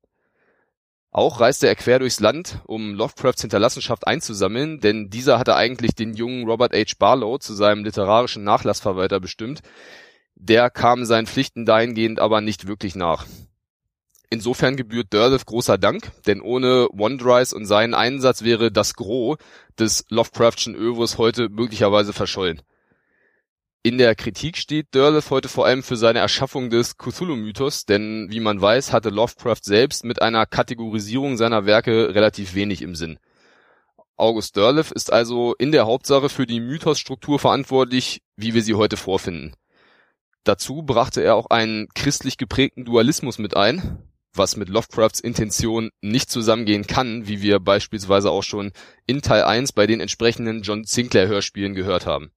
Auch 1.12 1.40
reiste 1.40 1.68
er 1.68 1.76
quer 1.76 2.00
durchs 2.00 2.20
Land, 2.20 2.60
um 2.66 2.94
Lovecrafts 2.94 3.42
Hinterlassenschaft 3.42 4.06
einzusammeln, 4.06 4.80
denn 4.80 5.10
dieser 5.10 5.40
hatte 5.40 5.56
eigentlich 5.56 5.96
den 5.96 6.14
jungen 6.14 6.48
Robert 6.48 6.74
H. 6.74 6.94
Barlow 7.00 7.40
zu 7.40 7.56
seinem 7.56 7.84
literarischen 7.84 8.44
Nachlassverwalter 8.44 9.20
bestimmt. 9.20 9.62
Der 10.36 10.70
kam 10.70 11.06
seinen 11.06 11.26
Pflichten 11.26 11.66
dahingehend 11.66 12.20
aber 12.20 12.42
nicht 12.42 12.68
wirklich 12.68 12.96
nach. 12.96 13.26
Insofern 14.30 14.78
gebührt 14.78 15.12
Derleth 15.12 15.48
großer 15.48 15.80
Dank, 15.80 16.12
denn 16.28 16.40
ohne 16.40 16.88
Wondrys 16.94 17.52
und 17.52 17.66
seinen 17.66 17.96
Einsatz 17.96 18.44
wäre 18.44 18.72
das 18.72 18.94
Gros 18.94 19.38
des 19.80 20.06
Lovecraftschen 20.10 20.76
Övres 20.76 21.18
heute 21.18 21.50
möglicherweise 21.50 22.14
verschollen. 22.14 22.62
In 23.82 23.98
der 23.98 24.14
Kritik 24.14 24.58
steht 24.58 24.94
Derleth 24.94 25.30
heute 25.30 25.48
vor 25.48 25.66
allem 25.66 25.84
für 25.84 25.96
seine 25.96 26.20
Erschaffung 26.20 26.70
des 26.70 26.98
Cthulhu-Mythos, 26.98 27.86
denn 27.86 28.28
wie 28.30 28.42
man 28.42 28.60
weiß, 28.60 28.92
hatte 28.92 29.10
Lovecraft 29.10 29.64
selbst 29.64 30.04
mit 30.04 30.22
einer 30.22 30.46
Kategorisierung 30.46 31.38
seiner 31.38 31.66
Werke 31.66 32.14
relativ 32.14 32.56
wenig 32.56 32.82
im 32.82 32.94
Sinn. 32.94 33.20
August 34.18 34.58
Derleth 34.58 34.92
ist 34.92 35.14
also 35.14 35.56
in 35.58 35.72
der 35.72 35.86
Hauptsache 35.86 36.28
für 36.28 36.46
die 36.46 36.60
Mythosstruktur 36.60 37.40
verantwortlich, 37.40 38.22
wie 38.36 38.54
wir 38.54 38.64
sie 38.64 38.74
heute 38.74 38.98
vorfinden. 38.98 39.56
Dazu 40.44 40.84
brachte 40.84 41.22
er 41.22 41.36
auch 41.36 41.50
einen 41.50 41.88
christlich 41.96 42.36
geprägten 42.36 42.84
Dualismus 42.84 43.38
mit 43.38 43.56
ein, 43.56 44.04
was 44.34 44.58
mit 44.58 44.68
Lovecrafts 44.68 45.22
Intention 45.22 45.90
nicht 46.02 46.30
zusammengehen 46.30 46.86
kann, 46.86 47.30
wie 47.30 47.42
wir 47.42 47.62
beispielsweise 47.62 48.30
auch 48.30 48.44
schon 48.44 48.74
in 49.08 49.22
Teil 49.22 49.44
1 49.44 49.72
bei 49.72 49.88
den 49.88 50.02
entsprechenden 50.02 50.64
John 50.64 50.84
Sinclair 50.84 51.30
Hörspielen 51.30 51.76
gehört 51.76 52.06
haben. 52.06 52.34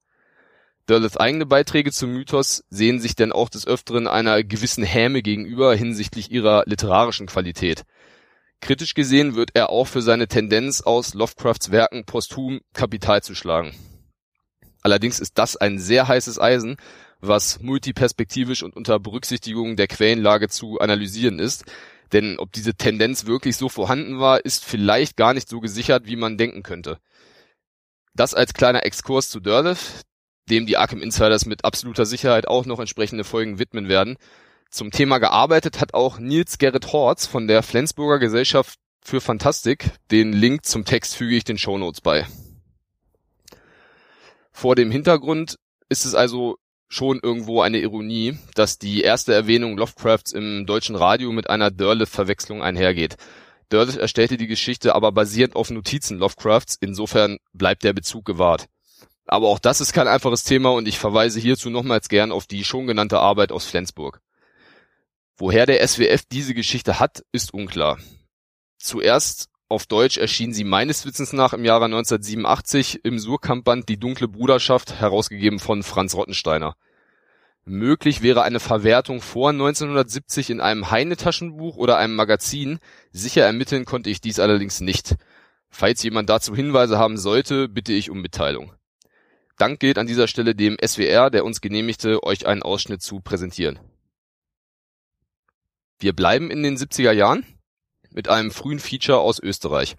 Derleths 0.88 1.16
eigene 1.16 1.46
Beiträge 1.46 1.92
zum 1.92 2.12
Mythos 2.12 2.64
sehen 2.68 3.00
sich 3.00 3.14
denn 3.14 3.32
auch 3.32 3.48
des 3.48 3.66
Öfteren 3.66 4.08
einer 4.08 4.42
gewissen 4.42 4.82
Häme 4.82 5.22
gegenüber 5.22 5.74
hinsichtlich 5.74 6.30
ihrer 6.30 6.64
literarischen 6.66 7.26
Qualität. 7.26 7.84
Kritisch 8.60 8.94
gesehen 8.94 9.34
wird 9.34 9.50
er 9.54 9.70
auch 9.70 9.86
für 9.86 10.02
seine 10.02 10.28
Tendenz 10.28 10.80
aus 10.80 11.14
Lovecrafts 11.14 11.70
Werken 11.70 12.04
posthum 12.04 12.60
Kapital 12.72 13.22
zu 13.22 13.34
schlagen. 13.34 13.74
Allerdings 14.82 15.20
ist 15.20 15.38
das 15.38 15.56
ein 15.56 15.78
sehr 15.78 16.08
heißes 16.08 16.40
Eisen, 16.40 16.76
was 17.20 17.60
multiperspektivisch 17.60 18.64
und 18.64 18.74
unter 18.76 18.98
Berücksichtigung 18.98 19.76
der 19.76 19.86
Quellenlage 19.86 20.48
zu 20.48 20.80
analysieren 20.80 21.38
ist, 21.38 21.64
denn 22.12 22.38
ob 22.38 22.52
diese 22.52 22.74
Tendenz 22.74 23.26
wirklich 23.26 23.56
so 23.56 23.68
vorhanden 23.68 24.18
war, 24.18 24.44
ist 24.44 24.64
vielleicht 24.64 25.16
gar 25.16 25.32
nicht 25.32 25.48
so 25.48 25.60
gesichert, 25.60 26.06
wie 26.06 26.16
man 26.16 26.36
denken 26.36 26.62
könnte. 26.62 26.98
Das 28.14 28.34
als 28.34 28.52
kleiner 28.52 28.84
Exkurs 28.84 29.30
zu 29.30 29.40
Derleth, 29.40 30.04
dem 30.50 30.66
die 30.66 30.76
Arkham 30.76 31.02
Insiders 31.02 31.46
mit 31.46 31.64
absoluter 31.64 32.07
Sicherheit 32.07 32.48
auch 32.48 32.66
noch 32.66 32.81
entsprechende 32.81 33.24
Folgen 33.24 33.59
widmen 33.59 33.88
werden. 33.88 34.16
Zum 34.70 34.90
Thema 34.90 35.18
gearbeitet 35.18 35.81
hat 35.81 35.94
auch 35.94 36.18
Nils 36.18 36.59
Gerrit 36.59 36.92
Horz 36.92 37.26
von 37.26 37.46
der 37.46 37.62
Flensburger 37.62 38.18
Gesellschaft 38.18 38.78
für 39.02 39.20
Fantastik. 39.20 39.90
Den 40.11 40.33
Link 40.33 40.64
zum 40.64 40.85
Text 40.85 41.14
füge 41.14 41.37
ich 41.37 41.44
den 41.44 41.59
Shownotes 41.59 42.00
bei. 42.00 42.26
Vor 44.52 44.74
dem 44.74 44.90
Hintergrund 44.90 45.59
ist 45.88 46.05
es 46.05 46.14
also 46.14 46.57
schon 46.88 47.20
irgendwo 47.22 47.62
eine 47.62 47.78
Ironie, 47.78 48.38
dass 48.55 48.78
die 48.78 49.00
erste 49.02 49.33
Erwähnung 49.33 49.78
Lovecrafts 49.78 50.33
im 50.33 50.66
deutschen 50.66 50.94
Radio 50.94 51.33
mit 51.33 51.48
einer 51.48 51.70
Derleth-Verwechslung 51.70 52.62
einhergeht. 52.62 53.16
Derleth 53.70 53.96
erstellte 53.96 54.37
die 54.37 54.46
Geschichte 54.46 54.94
aber 54.94 55.12
basierend 55.12 55.57
auf 55.57 55.70
Notizen 55.70 56.18
Lovecrafts, 56.18 56.76
insofern 56.81 57.38
bleibt 57.55 57.83
der 57.83 57.94
Bezug 57.94 58.26
gewahrt. 58.26 58.66
Aber 59.26 59.48
auch 59.48 59.58
das 59.58 59.80
ist 59.80 59.92
kein 59.92 60.08
einfaches 60.08 60.44
Thema 60.44 60.70
und 60.70 60.88
ich 60.88 60.98
verweise 60.98 61.40
hierzu 61.40 61.70
nochmals 61.70 62.08
gern 62.08 62.32
auf 62.32 62.46
die 62.46 62.64
schon 62.64 62.87
genannte 62.87 63.20
Arbeit 63.20 63.52
aus 63.52 63.64
Flensburg. 63.64 64.20
Woher 65.37 65.66
der 65.66 65.87
SWF 65.87 66.24
diese 66.30 66.54
Geschichte 66.54 67.00
hat, 67.00 67.24
ist 67.32 67.54
unklar. 67.54 67.98
Zuerst 68.78 69.48
auf 69.68 69.87
Deutsch 69.87 70.18
erschien 70.18 70.52
sie 70.52 70.64
meines 70.64 71.06
Wissens 71.06 71.32
nach 71.32 71.54
im 71.54 71.64
Jahre 71.64 71.87
1987 71.87 73.04
im 73.04 73.18
Surkamp-Band 73.18 73.88
Die 73.88 73.98
dunkle 73.98 74.28
Bruderschaft, 74.28 75.00
herausgegeben 75.00 75.58
von 75.58 75.82
Franz 75.82 76.14
Rottensteiner. 76.14 76.76
Möglich 77.64 78.22
wäre 78.22 78.42
eine 78.42 78.61
Verwertung 78.61 79.22
vor 79.22 79.50
1970 79.50 80.50
in 80.50 80.61
einem 80.61 80.90
Heine-Taschenbuch 80.90 81.76
oder 81.76 81.96
einem 81.96 82.16
Magazin. 82.16 82.80
Sicher 83.12 83.46
ermitteln 83.46 83.85
konnte 83.85 84.11
ich 84.11 84.20
dies 84.20 84.40
allerdings 84.40 84.80
nicht. 84.80 85.14
Falls 85.70 86.02
jemand 86.02 86.28
dazu 86.28 86.54
Hinweise 86.54 86.98
haben 86.98 87.16
sollte, 87.16 87.68
bitte 87.68 87.92
ich 87.94 88.11
um 88.11 88.20
Mitteilung. 88.20 88.72
Dank 89.58 89.80
gilt 89.80 89.98
an 89.98 90.06
dieser 90.06 90.28
Stelle 90.28 90.54
dem 90.54 90.76
SWR, 90.84 91.30
der 91.30 91.44
uns 91.44 91.60
genehmigte, 91.60 92.22
euch 92.22 92.46
einen 92.46 92.62
Ausschnitt 92.62 93.02
zu 93.02 93.20
präsentieren. 93.20 93.78
Wir 95.98 96.12
bleiben 96.12 96.50
in 96.50 96.62
den 96.62 96.76
70er 96.76 97.12
Jahren 97.12 97.46
mit 98.10 98.28
einem 98.28 98.50
frühen 98.50 98.78
Feature 98.78 99.20
aus 99.20 99.38
Österreich. 99.38 99.96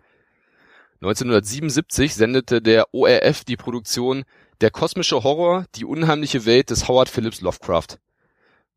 1977 0.95 2.13
sendete 2.15 2.61
der 2.61 2.93
ORF 2.93 3.43
die 3.43 3.57
Produktion 3.57 4.23
Der 4.61 4.71
kosmische 4.71 5.23
Horror, 5.23 5.65
die 5.75 5.85
unheimliche 5.85 6.45
Welt 6.45 6.69
des 6.69 6.87
Howard 6.87 7.09
Phillips 7.09 7.41
Lovecraft. 7.41 7.99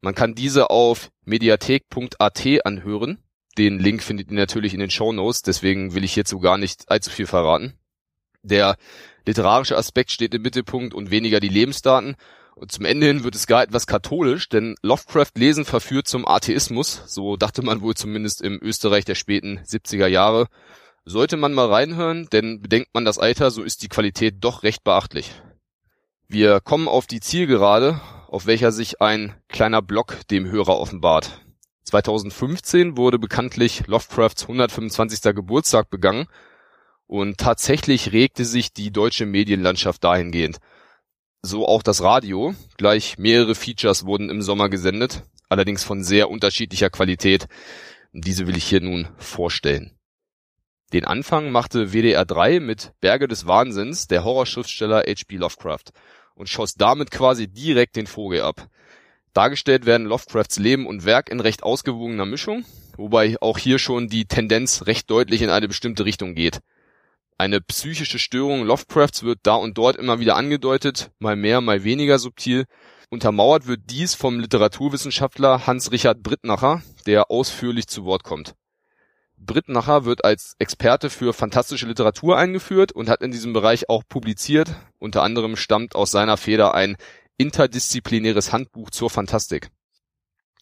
Man 0.01 0.15
kann 0.15 0.35
diese 0.35 0.71
auf 0.71 1.11
mediathek.at 1.25 2.47
anhören. 2.65 3.19
Den 3.59 3.79
Link 3.79 4.03
findet 4.03 4.31
ihr 4.31 4.37
natürlich 4.37 4.75
in 4.75 4.81
den 4.81 4.91
Show 4.91 5.13
Notes, 5.13 5.43
deswegen 5.43 5.95
will 5.95 6.05
ich 6.05 6.15
hierzu 6.15 6.41
gar 6.41 6.59
nicht 6.59 6.91
allzu 6.91 7.11
viel 7.11 7.27
verraten. 7.27 7.75
Der 8.43 8.77
literarische 9.27 9.77
Aspekt 9.77 10.11
steht 10.11 10.35
im 10.35 10.43
Mittelpunkt 10.43 10.95
und 10.95 11.11
weniger 11.11 11.41
die 11.41 11.49
Lebensdaten. 11.49 12.17
Und 12.55 12.73
zum 12.73 12.87
Ende 12.87 13.07
hin 13.07 13.23
wird 13.23 13.35
es 13.35 13.47
gar 13.47 13.63
etwas 13.63 13.87
katholisch, 13.87 14.49
denn 14.49 14.77
Lovecraft 14.83 15.33
lesen 15.35 15.67
verführt 15.67 16.09
zum 16.09 16.27
Atheismus, 16.27 17.03
so 17.07 17.37
dachte 17.37 17.63
man 17.63 17.83
wohl 17.83 17.95
zumindest 17.95 18.41
im 18.41 18.59
Österreich 18.63 19.05
der 19.05 19.15
späten 19.15 19.59
70er 19.59 20.07
Jahre. 20.07 20.47
Sollte 21.05 21.37
man 21.37 21.53
mal 21.53 21.67
reinhören, 21.67 22.29
denn 22.33 22.63
bedenkt 22.63 22.95
man 22.95 23.05
das 23.05 23.19
Alter, 23.19 23.51
so 23.51 23.63
ist 23.63 23.83
die 23.83 23.89
Qualität 23.89 24.37
doch 24.41 24.63
recht 24.63 24.85
beachtlich. 24.85 25.33
Wir 26.29 26.61
kommen 26.61 26.89
auf 26.89 27.07
die 27.07 27.21
Zielgerade, 27.21 28.01
auf 28.29 28.47
welcher 28.47 28.73
sich 28.73 29.03
ein 29.03 29.35
kleiner 29.49 29.83
Block 29.83 30.27
dem 30.31 30.51
Hörer 30.51 30.79
offenbart. 30.79 31.43
2015 31.85 32.97
wurde 32.97 33.19
bekanntlich 33.19 33.87
Lovecrafts 33.87 34.43
125. 34.43 35.35
Geburtstag 35.35 35.91
begangen 35.91 36.27
und 37.07 37.39
tatsächlich 37.39 38.13
regte 38.13 38.45
sich 38.45 38.73
die 38.73 38.91
deutsche 38.91 39.27
Medienlandschaft 39.27 40.03
dahingehend. 40.03 40.59
So 41.43 41.67
auch 41.67 41.83
das 41.83 42.03
Radio, 42.03 42.55
gleich 42.77 43.19
mehrere 43.19 43.55
Features 43.55 44.05
wurden 44.05 44.31
im 44.31 44.43
Sommer 44.43 44.69
gesendet, 44.69 45.23
allerdings 45.49 45.85
von 45.85 46.03
sehr 46.03 46.31
unterschiedlicher 46.31 46.91
Qualität. 46.91 47.47
Diese 48.13 48.47
will 48.47 48.57
ich 48.57 48.65
hier 48.65 48.81
nun 48.81 49.09
vorstellen. 49.19 49.97
Den 50.93 51.05
Anfang 51.05 51.51
machte 51.51 51.93
WDR 51.93 52.25
3 52.25 52.61
mit 52.61 52.93
Berge 53.01 53.29
des 53.29 53.47
Wahnsinns 53.47 54.07
der 54.07 54.25
Horrorschriftsteller 54.25 55.05
H.P. 55.07 55.37
Lovecraft 55.37 55.93
und 56.35 56.49
schoss 56.49 56.75
damit 56.75 57.11
quasi 57.11 57.49
direkt 57.49 57.97
den 57.97 58.07
Vogel 58.07 58.43
ab. 58.43 58.69
Dargestellt 59.33 59.85
werden 59.85 60.07
Lovecrafts 60.07 60.59
Leben 60.59 60.87
und 60.87 61.05
Werk 61.05 61.29
in 61.29 61.41
recht 61.41 61.63
ausgewogener 61.63 62.25
Mischung, 62.25 62.65
wobei 62.97 63.37
auch 63.41 63.59
hier 63.59 63.79
schon 63.79 64.09
die 64.09 64.27
Tendenz 64.27 64.87
recht 64.87 65.11
deutlich 65.11 65.43
in 65.43 65.51
eine 65.51 65.69
bestimmte 65.69 66.05
Richtung 66.05 66.35
geht. 66.35 66.61
Eine 67.39 67.61
psychische 67.61 68.19
Störung 68.19 68.65
Lovecrafts 68.65 69.23
wird 69.23 69.41
da 69.43 69.57
und 69.57 69.77
dort 69.77 69.97
immer 69.97 70.21
wieder 70.21 70.37
angedeutet, 70.37 71.11
mal 71.19 71.37
mehr, 71.37 71.61
mal 71.61 71.85
weniger 71.85 72.19
subtil. 72.19 72.65
Untermauert 73.11 73.67
wird 73.67 73.83
dies 73.91 74.15
vom 74.15 74.41
Literaturwissenschaftler 74.41 75.67
Hans-Richard 75.67 76.23
Brittnacher, 76.23 76.83
der 77.05 77.31
ausführlich 77.31 77.89
zu 77.89 78.07
Wort 78.07 78.25
kommt. 78.25 78.55
Brittnacher 79.37 80.07
wird 80.07 80.25
als 80.25 80.57
Experte 80.59 81.11
für 81.11 81.35
fantastische 81.35 81.87
Literatur 81.87 82.39
eingeführt 82.39 82.93
und 82.93 83.11
hat 83.11 83.21
in 83.21 83.33
diesem 83.33 83.53
Bereich 83.53 83.91
auch 83.91 84.03
publiziert. 84.09 84.75
Unter 84.99 85.23
anderem 85.23 85.57
stammt 85.57 85.95
aus 85.95 86.11
seiner 86.11 86.39
Feder 86.39 86.75
ein 86.75 86.97
interdisziplinäres 87.37 88.55
Handbuch 88.55 88.89
zur 88.89 89.11
Fantastik. 89.11 89.69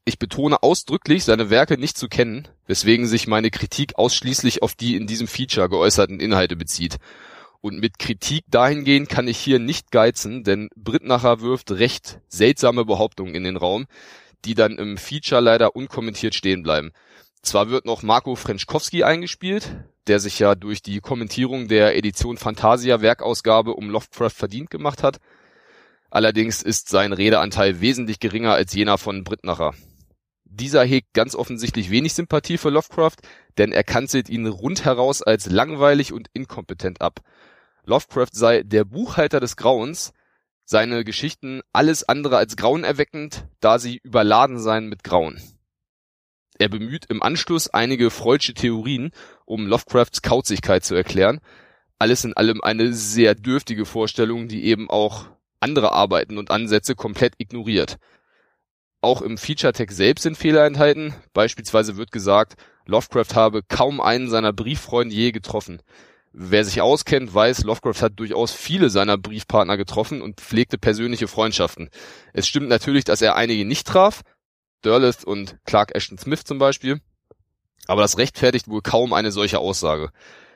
Ich 0.06 0.18
betone 0.18 0.62
ausdrücklich, 0.62 1.24
seine 1.24 1.48
Werke 1.48 1.78
nicht 1.78 1.96
zu 1.96 2.08
kennen, 2.08 2.48
weswegen 2.66 3.06
sich 3.06 3.26
meine 3.26 3.50
Kritik 3.50 3.96
ausschließlich 3.96 4.62
auf 4.62 4.74
die 4.74 4.96
in 4.96 5.06
diesem 5.06 5.26
Feature 5.26 5.70
geäußerten 5.70 6.20
Inhalte 6.20 6.56
bezieht. 6.56 6.98
Und 7.62 7.78
mit 7.80 7.98
Kritik 7.98 8.44
dahingehend 8.48 9.08
kann 9.08 9.28
ich 9.28 9.38
hier 9.38 9.58
nicht 9.58 9.90
geizen, 9.90 10.44
denn 10.44 10.68
Brittnacher 10.76 11.40
wirft 11.40 11.70
recht 11.70 12.20
seltsame 12.28 12.84
Behauptungen 12.84 13.34
in 13.34 13.44
den 13.44 13.56
Raum, 13.56 13.86
die 14.44 14.54
dann 14.54 14.76
im 14.76 14.98
Feature 14.98 15.40
leider 15.40 15.74
unkommentiert 15.74 16.34
stehen 16.34 16.62
bleiben. 16.62 16.92
Zwar 17.40 17.70
wird 17.70 17.86
noch 17.86 18.02
Marco 18.02 18.34
Frenschkowski 18.34 19.04
eingespielt, 19.04 19.74
der 20.06 20.20
sich 20.20 20.38
ja 20.38 20.54
durch 20.54 20.82
die 20.82 21.00
Kommentierung 21.00 21.68
der 21.68 21.96
Edition 21.96 22.36
Fantasia 22.36 23.00
Werkausgabe 23.00 23.72
um 23.72 23.88
Lovecraft 23.88 24.30
verdient 24.30 24.70
gemacht 24.70 25.02
hat, 25.02 25.18
Allerdings 26.14 26.62
ist 26.62 26.90
sein 26.90 27.12
Redeanteil 27.12 27.80
wesentlich 27.80 28.20
geringer 28.20 28.52
als 28.52 28.72
jener 28.72 28.98
von 28.98 29.24
Brittnacher. 29.24 29.74
Dieser 30.56 30.84
hegt 30.84 31.14
ganz 31.14 31.34
offensichtlich 31.34 31.90
wenig 31.90 32.14
Sympathie 32.14 32.58
für 32.58 32.70
Lovecraft, 32.70 33.16
denn 33.58 33.72
er 33.72 33.82
kanzelt 33.82 34.28
ihn 34.28 34.46
rundheraus 34.46 35.20
als 35.20 35.46
langweilig 35.46 36.12
und 36.12 36.28
inkompetent 36.32 37.00
ab. 37.00 37.22
Lovecraft 37.86 38.28
sei 38.32 38.62
der 38.62 38.84
Buchhalter 38.84 39.40
des 39.40 39.56
Grauens, 39.56 40.12
seine 40.64 41.02
Geschichten 41.02 41.62
alles 41.72 42.08
andere 42.08 42.36
als 42.36 42.54
grauenerweckend, 42.54 43.48
da 43.58 43.80
sie 43.80 43.98
überladen 44.04 44.60
seien 44.60 44.88
mit 44.88 45.02
Grauen. 45.02 45.42
Er 46.56 46.68
bemüht 46.68 47.06
im 47.06 47.20
Anschluss 47.20 47.66
einige 47.66 48.10
freudsche 48.10 48.54
Theorien, 48.54 49.10
um 49.46 49.66
Lovecrafts 49.66 50.22
Kauzigkeit 50.22 50.84
zu 50.84 50.94
erklären. 50.94 51.40
Alles 51.98 52.24
in 52.24 52.32
allem 52.34 52.60
eine 52.60 52.92
sehr 52.92 53.34
dürftige 53.34 53.86
Vorstellung, 53.86 54.46
die 54.46 54.66
eben 54.66 54.88
auch 54.88 55.26
andere 55.58 55.90
Arbeiten 55.90 56.38
und 56.38 56.52
Ansätze 56.52 56.94
komplett 56.94 57.34
ignoriert. 57.38 57.98
Auch 59.04 59.20
im 59.20 59.36
Feature-Text 59.36 59.98
selbst 59.98 60.22
sind 60.22 60.38
Fehler 60.38 60.64
enthalten. 60.64 61.12
Beispielsweise 61.34 61.98
wird 61.98 62.10
gesagt, 62.10 62.54
Lovecraft 62.86 63.34
habe 63.34 63.62
kaum 63.62 64.00
einen 64.00 64.30
seiner 64.30 64.54
Brieffreunde 64.54 65.14
je 65.14 65.30
getroffen. 65.30 65.82
Wer 66.32 66.64
sich 66.64 66.80
auskennt, 66.80 67.34
weiß, 67.34 67.64
Lovecraft 67.64 68.00
hat 68.00 68.12
durchaus 68.16 68.52
viele 68.52 68.88
seiner 68.88 69.18
Briefpartner 69.18 69.76
getroffen 69.76 70.22
und 70.22 70.40
pflegte 70.40 70.78
persönliche 70.78 71.28
Freundschaften. 71.28 71.90
Es 72.32 72.48
stimmt 72.48 72.70
natürlich, 72.70 73.04
dass 73.04 73.20
er 73.20 73.36
einige 73.36 73.66
nicht 73.66 73.86
traf, 73.86 74.22
Derleth 74.84 75.22
und 75.22 75.58
Clark 75.66 75.94
Ashton 75.94 76.16
Smith 76.16 76.44
zum 76.44 76.58
Beispiel, 76.58 77.02
aber 77.86 78.00
das 78.00 78.16
rechtfertigt 78.16 78.68
wohl 78.68 78.80
kaum 78.80 79.12
eine 79.12 79.32
solche 79.32 79.58
Aussage. 79.58 80.12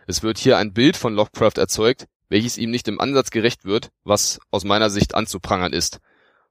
Es 0.06 0.22
wird 0.22 0.38
hier 0.38 0.56
ein 0.56 0.72
Bild 0.72 0.96
von 0.96 1.12
Lovecraft 1.12 1.58
erzeugt, 1.58 2.06
welches 2.30 2.56
ihm 2.56 2.70
nicht 2.70 2.88
im 2.88 2.98
Ansatz 2.98 3.28
gerecht 3.28 3.66
wird, 3.66 3.90
was 4.04 4.40
aus 4.50 4.64
meiner 4.64 4.88
Sicht 4.88 5.14
anzuprangern 5.14 5.74
ist. 5.74 6.00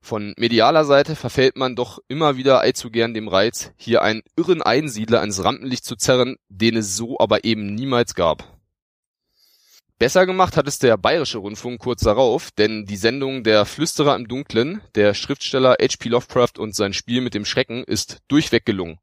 Von 0.07 0.33
medialer 0.37 0.85
Seite 0.85 1.17
verfällt 1.17 1.57
man 1.57 1.75
doch 1.75 1.99
immer 2.07 2.37
wieder 2.37 2.61
allzu 2.61 2.91
gern 2.91 3.13
dem 3.13 3.27
Reiz, 3.27 3.73
hier 3.75 4.03
einen 4.03 4.21
irren 4.37 4.61
Einsiedler 4.61 5.21
ins 5.21 5.43
Rampenlicht 5.43 5.83
zu 5.83 5.97
zerren, 5.97 6.37
den 6.47 6.77
es 6.77 6.95
so 6.95 7.19
aber 7.19 7.43
eben 7.43 7.75
niemals 7.75 8.15
gab. 8.15 8.57
Besser 9.99 10.25
gemacht 10.25 10.55
hat 10.55 10.65
es 10.65 10.79
der 10.79 10.95
Bayerische 10.95 11.39
Rundfunk 11.39 11.81
kurz 11.81 12.03
darauf, 12.03 12.51
denn 12.51 12.85
die 12.85 12.95
Sendung 12.95 13.43
Der 13.43 13.65
Flüsterer 13.65 14.15
im 14.15 14.29
Dunklen, 14.29 14.79
der 14.95 15.13
Schriftsteller 15.13 15.71
H.P. 15.71 16.07
Lovecraft 16.07 16.57
und 16.57 16.73
sein 16.73 16.93
Spiel 16.93 17.19
mit 17.19 17.33
dem 17.33 17.43
Schrecken 17.43 17.83
ist 17.83 18.19
durchweg 18.29 18.65
gelungen. 18.65 18.99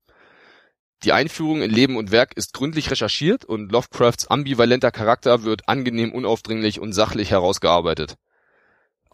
Die 1.02 1.12
Einführung 1.12 1.60
in 1.60 1.70
Leben 1.70 1.98
und 1.98 2.12
Werk 2.12 2.34
ist 2.34 2.54
gründlich 2.54 2.90
recherchiert 2.90 3.44
und 3.44 3.70
Lovecrafts 3.70 4.28
ambivalenter 4.28 4.90
Charakter 4.90 5.42
wird 5.42 5.68
angenehm 5.68 6.12
unaufdringlich 6.12 6.80
und 6.80 6.94
sachlich 6.94 7.30
herausgearbeitet. 7.30 8.16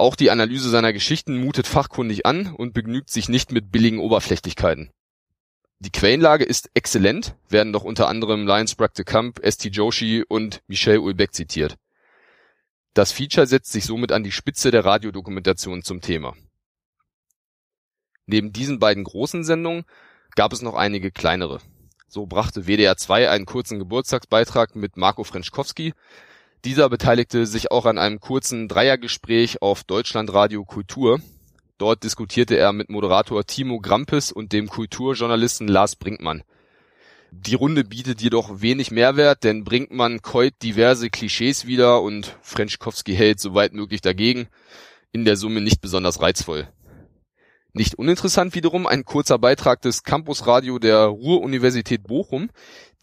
Auch 0.01 0.17
die 0.17 0.31
Analyse 0.31 0.71
seiner 0.71 0.95
Geschichten 0.95 1.45
mutet 1.45 1.67
fachkundig 1.67 2.25
an 2.25 2.55
und 2.55 2.73
begnügt 2.73 3.11
sich 3.11 3.29
nicht 3.29 3.53
mit 3.53 3.71
billigen 3.71 3.99
Oberflächlichkeiten. 3.99 4.91
Die 5.79 5.91
Quellenlage 5.91 6.43
ist 6.43 6.71
exzellent, 6.73 7.35
werden 7.51 7.75
doch 7.75 7.85
unter 7.85 8.09
anderem 8.09 8.47
Lions 8.47 8.75
de 8.75 9.05
Camp, 9.05 9.41
S.T. 9.41 9.69
Joshi 9.69 10.25
und 10.27 10.63
Michel 10.69 11.01
Ulbeck 11.01 11.35
zitiert. 11.35 11.77
Das 12.95 13.13
Feature 13.13 13.47
setzt 13.47 13.73
sich 13.73 13.85
somit 13.85 14.11
an 14.11 14.25
die 14.25 14.33
Spitze 14.33 14.71
der 14.71 14.87
Radiodokumentation 14.87 15.83
zum 15.83 16.01
Thema. 16.01 16.35
Neben 18.25 18.55
diesen 18.55 18.79
beiden 18.79 19.05
großen 19.05 19.45
Sendungen 19.45 19.85
gab 20.35 20.55
es 20.55 20.63
noch 20.63 20.77
einige 20.77 21.11
kleinere. 21.11 21.61
So 22.09 22.25
brachte 22.25 22.67
WDR 22.67 22.97
2 22.97 23.29
einen 23.29 23.45
kurzen 23.45 23.79
Geburtstagsbeitrag 23.79 24.77
mit 24.77 24.97
Marco 24.97 25.25
Frenschkowski. 25.25 25.93
Dieser 26.65 26.91
beteiligte 26.91 27.47
sich 27.47 27.71
auch 27.71 27.87
an 27.87 27.97
einem 27.97 28.21
kurzen 28.21 28.69
Dreiergespräch 28.69 29.63
auf 29.63 29.83
Deutschlandradio 29.83 30.65
Kultur. 30.65 31.21
Dort 31.79 32.05
diskutierte 32.05 32.59
er 32.59 32.75
mit 32.75 32.91
Moderator 32.91 33.47
Timo 33.47 33.81
Grampes 33.81 34.31
und 34.31 34.53
dem 34.53 34.69
Kulturjournalisten 34.69 35.69
Lars 35.69 35.97
Brinkmann. 35.97 36.43
Die 37.31 37.55
Runde 37.55 37.85
bietet 37.85 38.21
jedoch 38.21 38.61
wenig 38.61 38.91
Mehrwert, 38.91 39.45
denn 39.45 39.65
Brinkmann 39.65 40.21
keut 40.21 40.53
diverse 40.63 41.09
Klischees 41.09 41.67
wieder 41.67 42.03
und 42.03 42.37
Frenschkowski 42.43 43.15
hält 43.15 43.41
soweit 43.41 43.73
möglich 43.73 44.03
dagegen. 44.03 44.49
In 45.13 45.25
der 45.25 45.37
Summe 45.37 45.63
nicht 45.63 45.81
besonders 45.81 46.21
reizvoll. 46.21 46.69
Nicht 47.73 47.95
uninteressant 47.95 48.55
wiederum 48.55 48.87
ein 48.87 49.05
kurzer 49.05 49.39
Beitrag 49.39 49.81
des 49.83 50.03
Campusradio 50.03 50.79
der 50.79 51.05
Ruhr-Universität 51.05 52.03
Bochum, 52.03 52.51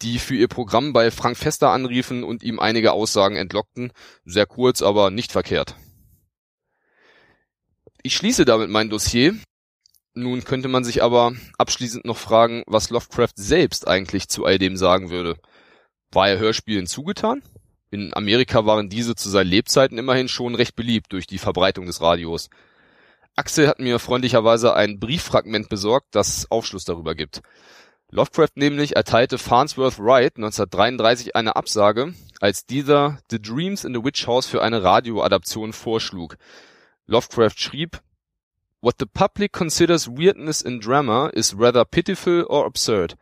die 0.02 0.18
für 0.18 0.34
ihr 0.34 0.48
Programm 0.48 0.92
bei 0.92 1.10
Frank 1.10 1.38
Fester 1.38 1.70
anriefen 1.70 2.22
und 2.22 2.42
ihm 2.42 2.60
einige 2.60 2.92
Aussagen 2.92 3.36
entlockten. 3.36 3.92
Sehr 4.24 4.46
kurz, 4.46 4.82
aber 4.82 5.10
nicht 5.10 5.32
verkehrt. 5.32 5.74
Ich 8.02 8.14
schließe 8.14 8.44
damit 8.44 8.68
mein 8.68 8.90
Dossier. 8.90 9.36
Nun 10.14 10.44
könnte 10.44 10.68
man 10.68 10.84
sich 10.84 11.02
aber 11.02 11.32
abschließend 11.56 12.04
noch 12.04 12.16
fragen, 12.16 12.62
was 12.66 12.90
Lovecraft 12.90 13.34
selbst 13.36 13.88
eigentlich 13.88 14.28
zu 14.28 14.44
all 14.44 14.58
dem 14.58 14.76
sagen 14.76 15.10
würde. 15.10 15.36
War 16.10 16.28
er 16.28 16.38
Hörspielen 16.38 16.86
zugetan? 16.86 17.42
In 17.90 18.12
Amerika 18.14 18.66
waren 18.66 18.90
diese 18.90 19.14
zu 19.14 19.30
seinen 19.30 19.48
Lebzeiten 19.48 19.96
immerhin 19.96 20.28
schon 20.28 20.54
recht 20.54 20.76
beliebt 20.76 21.12
durch 21.12 21.26
die 21.26 21.38
Verbreitung 21.38 21.86
des 21.86 22.00
Radios. 22.02 22.50
Axel 23.38 23.68
hat 23.68 23.78
mir 23.78 24.00
freundlicherweise 24.00 24.74
ein 24.74 24.98
Brieffragment 24.98 25.68
besorgt, 25.68 26.08
das 26.10 26.50
Aufschluss 26.50 26.84
darüber 26.84 27.14
gibt. 27.14 27.40
Lovecraft 28.10 28.56
nämlich 28.56 28.96
erteilte 28.96 29.38
Farnsworth 29.38 30.00
Wright 30.00 30.36
1933 30.36 31.36
eine 31.36 31.54
Absage, 31.54 32.14
als 32.40 32.66
dieser 32.66 33.18
The 33.30 33.40
Dreams 33.40 33.84
in 33.84 33.94
the 33.94 34.02
Witch 34.02 34.26
House 34.26 34.46
für 34.46 34.60
eine 34.60 34.82
Radioadaption 34.82 35.72
vorschlug. 35.72 36.36
Lovecraft 37.06 37.60
schrieb, 37.60 38.00
What 38.80 38.96
the 38.98 39.06
public 39.06 39.52
considers 39.52 40.08
weirdness 40.08 40.60
in 40.60 40.80
drama 40.80 41.28
is 41.28 41.54
rather 41.56 41.84
pitiful 41.84 42.44
or 42.48 42.66
absurd. 42.66 43.14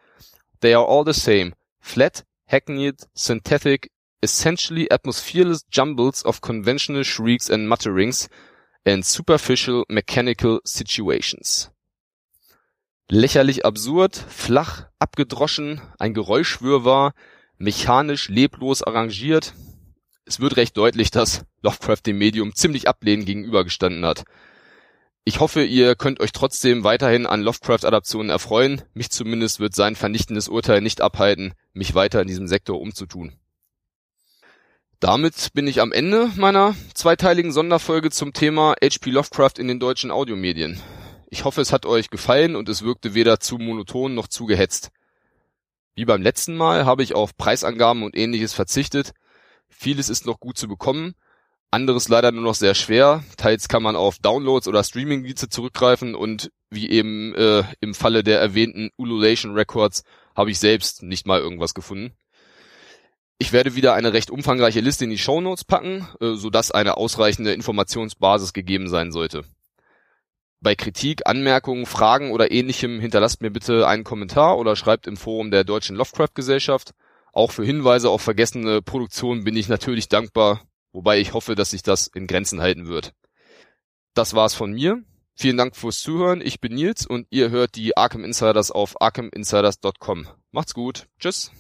they 0.61 0.73
are 0.73 0.87
all 0.87 1.05
the 1.05 1.13
same. 1.13 1.53
Flat, 1.79 2.25
hackneyed, 2.47 3.07
synthetic, 3.13 3.91
essentially 4.23 4.91
atmosphereless 4.91 5.67
jumbles 5.71 6.25
of 6.25 6.41
conventional 6.41 7.05
shrieks 7.05 7.51
and 7.51 7.69
mutterings 7.69 8.31
and 8.87 9.05
superficial 9.05 9.85
mechanical 9.89 10.61
situations. 10.65 11.71
Lächerlich 13.09 13.65
absurd, 13.65 14.17
flach, 14.17 14.87
abgedroschen, 14.99 15.81
ein 15.99 16.15
Geräuschwirrwarr, 16.15 17.13
mechanisch 17.59 18.29
leblos 18.29 18.83
arrangiert. 18.83 19.55
Es 20.25 20.41
wird 20.41 20.57
recht 20.57 20.77
deutlich, 20.77 21.11
dass 21.11 21.45
Lovecraft 21.63 22.03
dem 22.07 22.19
Medium 22.19 22.55
ziemlich 22.55 22.89
ablehnend 22.89 23.27
gegenübergestanden 23.27 24.05
hat. 24.05 24.25
Ich 25.25 25.41
hoffe, 25.41 25.65
ihr 25.65 25.97
könnt 25.97 26.21
euch 26.21 26.33
trotzdem 26.33 26.85
weiterhin 26.85 27.27
an 27.27 27.43
Lovecraft-Adaptionen 27.43 28.31
erfreuen. 28.31 28.83
Mich 28.95 29.11
zumindest 29.11 29.59
wird 29.59 29.75
sein 29.75 29.97
vernichtendes 29.97 30.49
Urteil 30.49 30.81
nicht 30.81 31.01
abhalten, 31.01 31.55
mich 31.73 31.95
weiter 31.95 32.23
in 32.23 32.29
diesem 32.29 32.47
Sektor 32.47 32.81
umzutun. 32.81 33.33
Damit 35.01 35.53
bin 35.53 35.67
ich 35.67 35.83
am 35.83 35.93
Ende 35.93 36.31
meiner 36.37 36.75
zweiteiligen 36.95 37.53
Sonderfolge 37.53 38.11
zum 38.11 38.33
Thema 38.33 38.75
H.P. 38.83 39.11
Lovecraft 39.11 39.59
in 39.59 39.69
den 39.69 39.79
deutschen 39.79 40.11
Audiomedien. 40.11 40.81
Ich 41.29 41.45
hoffe, 41.45 41.61
es 41.61 41.71
hat 41.71 41.85
euch 41.85 42.09
gefallen 42.09 42.57
und 42.57 42.67
es 42.71 42.83
wirkte 42.83 43.13
weder 43.13 43.39
zu 43.39 43.59
monoton 43.59 44.15
noch 44.15 44.27
zu 44.27 44.47
gehetzt. 44.47 44.91
Wie 45.97 46.07
beim 46.07 46.23
letzten 46.23 46.57
Mal 46.57 46.87
habe 46.87 47.03
ich 47.03 47.15
auf 47.15 47.37
Preisangaben 47.37 48.05
und 48.05 48.17
ähnliches 48.17 48.55
verzichtet. 48.55 49.13
Vieles 49.69 50.09
ist 50.09 50.25
noch 50.25 50.41
gut 50.41 50.57
zu 50.57 50.67
bekommen, 50.67 51.15
anderes 51.71 52.09
leider 52.09 52.33
nur 52.33 52.43
noch 52.43 52.55
sehr 52.55 52.75
schwer. 52.75 53.23
Teils 53.37 53.69
kann 53.69 53.83
man 53.83 53.97
auf 53.97 54.19
Downloads 54.19 54.67
oder 54.67 54.83
Streaming-Dienste 54.83 55.51
zurückgreifen 55.51 56.15
und 56.15 56.51
wie 56.71 56.89
eben 56.89 57.35
äh, 57.35 57.65
im 57.81 57.95
Falle 57.95 58.25
der 58.25 58.41
erwähnten 58.41 58.89
Ululation 58.97 59.53
Records 59.53 60.05
habe 60.35 60.51
ich 60.51 60.59
selbst 60.59 61.03
nicht 61.03 61.27
mal 61.27 61.41
irgendwas 61.41 61.75
gefunden. 61.75 62.15
Ich 63.39 63.53
werde 63.53 63.75
wieder 63.75 63.95
eine 63.95 64.13
recht 64.13 64.31
umfangreiche 64.31 64.81
Liste 64.81 65.05
in 65.05 65.11
die 65.11 65.19
Show 65.19 65.41
Notes 65.41 65.65
packen, 65.65 66.09
äh, 66.21 66.35
sodass 66.35 66.71
eine 66.71 66.97
ausreichende 66.97 67.53
Informationsbasis 67.53 68.53
gegeben 68.53 68.89
sein 68.89 69.13
sollte. 69.13 69.45
Bei 70.61 70.75
Kritik, 70.75 71.27
Anmerkungen, 71.27 71.85
Fragen 71.85 72.33
oder 72.33 72.51
ähnlichem 72.51 72.99
hinterlasst 72.99 73.43
mir 73.43 73.51
bitte 73.51 73.87
einen 73.87 74.05
Kommentar 74.05 74.57
oder 74.59 74.75
schreibt 74.75 75.07
im 75.07 75.19
Forum 75.19 75.51
der 75.51 75.65
Deutschen 75.65 75.97
Lovecraft 75.97 76.35
Gesellschaft. 76.35 76.95
Auch 77.33 77.51
für 77.51 77.65
Hinweise 77.65 78.09
auf 78.09 78.23
vergessene 78.23 78.81
Produktionen 78.81 79.45
bin 79.45 79.57
ich 79.57 79.69
natürlich 79.69 80.09
dankbar, 80.09 80.63
wobei 80.93 81.21
ich 81.21 81.35
hoffe, 81.35 81.55
dass 81.55 81.71
sich 81.71 81.83
das 81.83 82.07
in 82.07 82.27
Grenzen 82.27 82.63
halten 82.63 82.87
wird. 82.89 83.13
Das 84.15 84.33
war's 84.33 84.55
von 84.55 84.73
mir. 84.73 85.03
Vielen 85.35 85.59
Dank 85.59 85.77
fürs 85.77 86.01
Zuhören. 86.01 86.41
Ich 86.41 86.63
bin 86.63 86.75
Nils 86.75 87.07
und 87.07 87.27
ihr 87.29 87.51
hört 87.51 87.75
die 87.77 87.95
Arkham 87.95 88.25
Insiders 88.25 88.71
auf 88.71 88.99
arkhaminsiders.com. 89.03 90.27
Macht's 90.51 90.73
gut. 90.73 91.09
Tschüss. 91.19 91.53